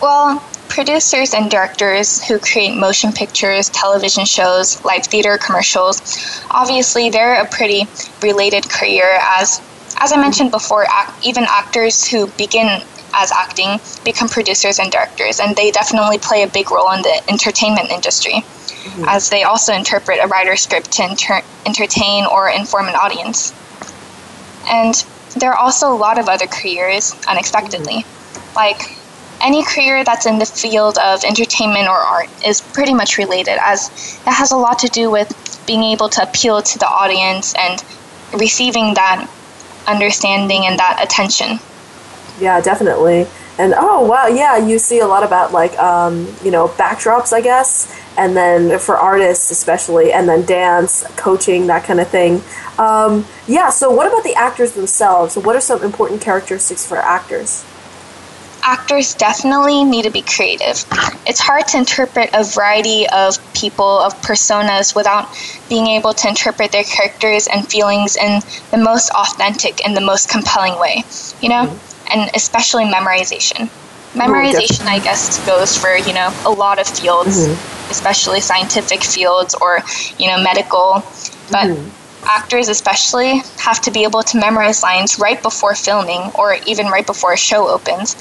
[0.01, 0.39] Well,
[0.69, 6.01] producers and directors who create motion pictures, television shows, live theater commercials,
[6.49, 7.85] obviously they're a pretty
[8.23, 9.61] related career as
[9.97, 10.87] as I mentioned before,
[11.23, 12.81] even actors who begin
[13.13, 17.21] as acting become producers and directors, and they definitely play a big role in the
[17.29, 19.05] entertainment industry, mm-hmm.
[19.07, 23.53] as they also interpret a writer's script to inter- entertain or inform an audience.
[24.67, 24.95] And
[25.35, 28.05] there are also a lot of other careers unexpectedly.
[28.55, 28.97] Like
[29.41, 33.89] any career that's in the field of entertainment or art is pretty much related, as
[34.25, 35.29] it has a lot to do with
[35.67, 37.83] being able to appeal to the audience and
[38.33, 39.29] receiving that
[39.87, 41.59] understanding and that attention.
[42.39, 43.27] Yeah, definitely.
[43.59, 47.41] And oh wow, yeah, you see a lot about like um, you know backdrops, I
[47.41, 52.41] guess, and then for artists especially, and then dance, coaching, that kind of thing.
[52.79, 53.69] Um, yeah.
[53.69, 55.37] So what about the actors themselves?
[55.37, 57.63] What are some important characteristics for actors?
[58.63, 60.85] actors definitely need to be creative.
[61.27, 65.27] It's hard to interpret a variety of people, of personas, without
[65.69, 68.39] being able to interpret their characters and feelings in
[68.71, 71.03] the most authentic and the most compelling way,
[71.41, 71.65] you know?
[71.65, 71.92] Mm-hmm.
[72.11, 73.69] And especially memorization.
[74.13, 77.91] Memorization, I guess, goes for, you know, a lot of fields, mm-hmm.
[77.91, 79.79] especially scientific fields or,
[80.19, 81.03] you know, medical.
[81.49, 82.27] But mm-hmm.
[82.27, 87.05] actors, especially, have to be able to memorize lines right before filming or even right
[87.05, 88.15] before a show opens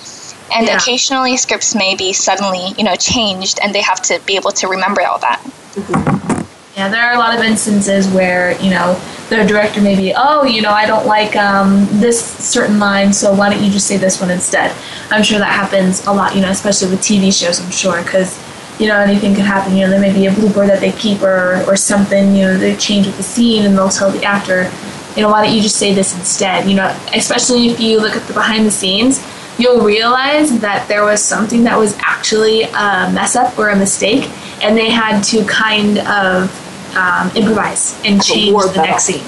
[0.55, 0.77] and yeah.
[0.77, 4.69] occasionally scripts may be suddenly you know changed and they have to be able to
[4.69, 5.41] remember all that
[5.75, 6.42] mm-hmm.
[6.77, 8.99] Yeah there are a lot of instances where you know
[9.29, 13.33] the director may be oh you know i don't like um, this certain line so
[13.35, 14.75] why don't you just say this one instead?
[15.11, 18.39] I'm sure that happens a lot you know especially with tv shows i'm sure because
[18.81, 21.23] you know anything could happen you know there may be a blooper that they keep
[21.23, 24.71] or, or something you know they change with the scene and they'll tell the actor
[25.15, 26.67] you know why don't you just say this instead?
[26.69, 29.23] You know especially if you look at the behind the scenes
[29.59, 34.31] you'll realize that there was something that was actually a mess up or a mistake,
[34.63, 36.51] and they had to kind of
[36.97, 38.85] um, improvise and change the battle.
[38.85, 39.23] next scene.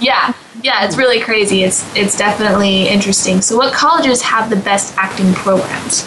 [0.00, 1.62] yeah, yeah, it's really crazy.
[1.62, 3.40] It's it's definitely interesting.
[3.40, 6.06] So, what colleges have the best acting programs?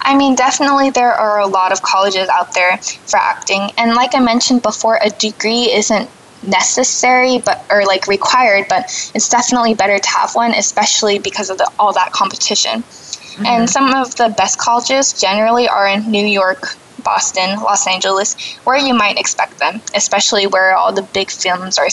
[0.00, 4.14] I mean, definitely there are a lot of colleges out there for acting, and like
[4.14, 6.08] I mentioned before, a degree isn't
[6.44, 11.58] necessary but or like required but it's definitely better to have one especially because of
[11.58, 13.46] the, all that competition mm-hmm.
[13.46, 18.76] and some of the best colleges generally are in new york boston los angeles where
[18.76, 21.88] you might expect them especially where all the big films are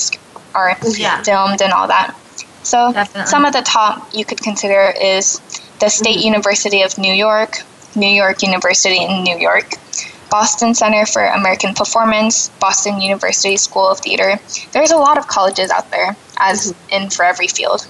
[0.56, 1.22] are yeah.
[1.24, 2.16] filmed and all that
[2.64, 3.30] so definitely.
[3.30, 5.40] some of the top you could consider is
[5.80, 6.34] the state mm-hmm.
[6.34, 7.62] university of new york
[7.96, 9.74] new york university in new york
[10.30, 14.40] Boston Center for American Performance, Boston University School of Theater.
[14.72, 17.88] There's a lot of colleges out there, as in for every field.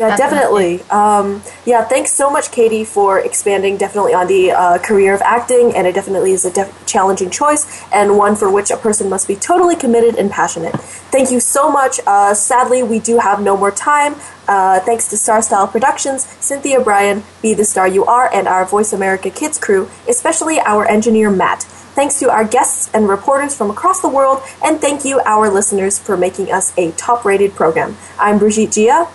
[0.00, 0.78] Yeah, definitely.
[0.78, 0.90] definitely.
[0.90, 5.74] Um, yeah, thanks so much, Katie, for expanding definitely on the uh, career of acting,
[5.76, 9.28] and it definitely is a def- challenging choice and one for which a person must
[9.28, 10.74] be totally committed and passionate.
[11.12, 12.00] Thank you so much.
[12.06, 14.14] Uh, sadly, we do have no more time.
[14.48, 18.64] Uh, thanks to Star Style Productions, Cynthia Brian, Be the Star You Are, and our
[18.64, 21.64] Voice America Kids crew, especially our engineer Matt.
[21.94, 25.98] Thanks to our guests and reporters from across the world, and thank you, our listeners,
[25.98, 27.98] for making us a top rated program.
[28.18, 29.10] I'm Briggite Jia.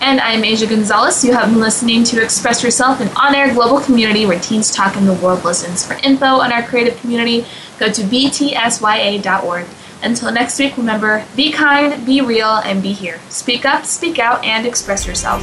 [0.00, 1.24] And I'm Asya Gonzalez.
[1.24, 4.96] You have been listening to Express Yourself, an on air global community where teens talk
[4.96, 5.84] and the world listens.
[5.84, 7.44] For info on our creative community,
[7.78, 9.66] go to btsya.org.
[10.00, 13.20] Until next week, remember be kind, be real, and be here.
[13.28, 15.42] Speak up, speak out, and express yourself.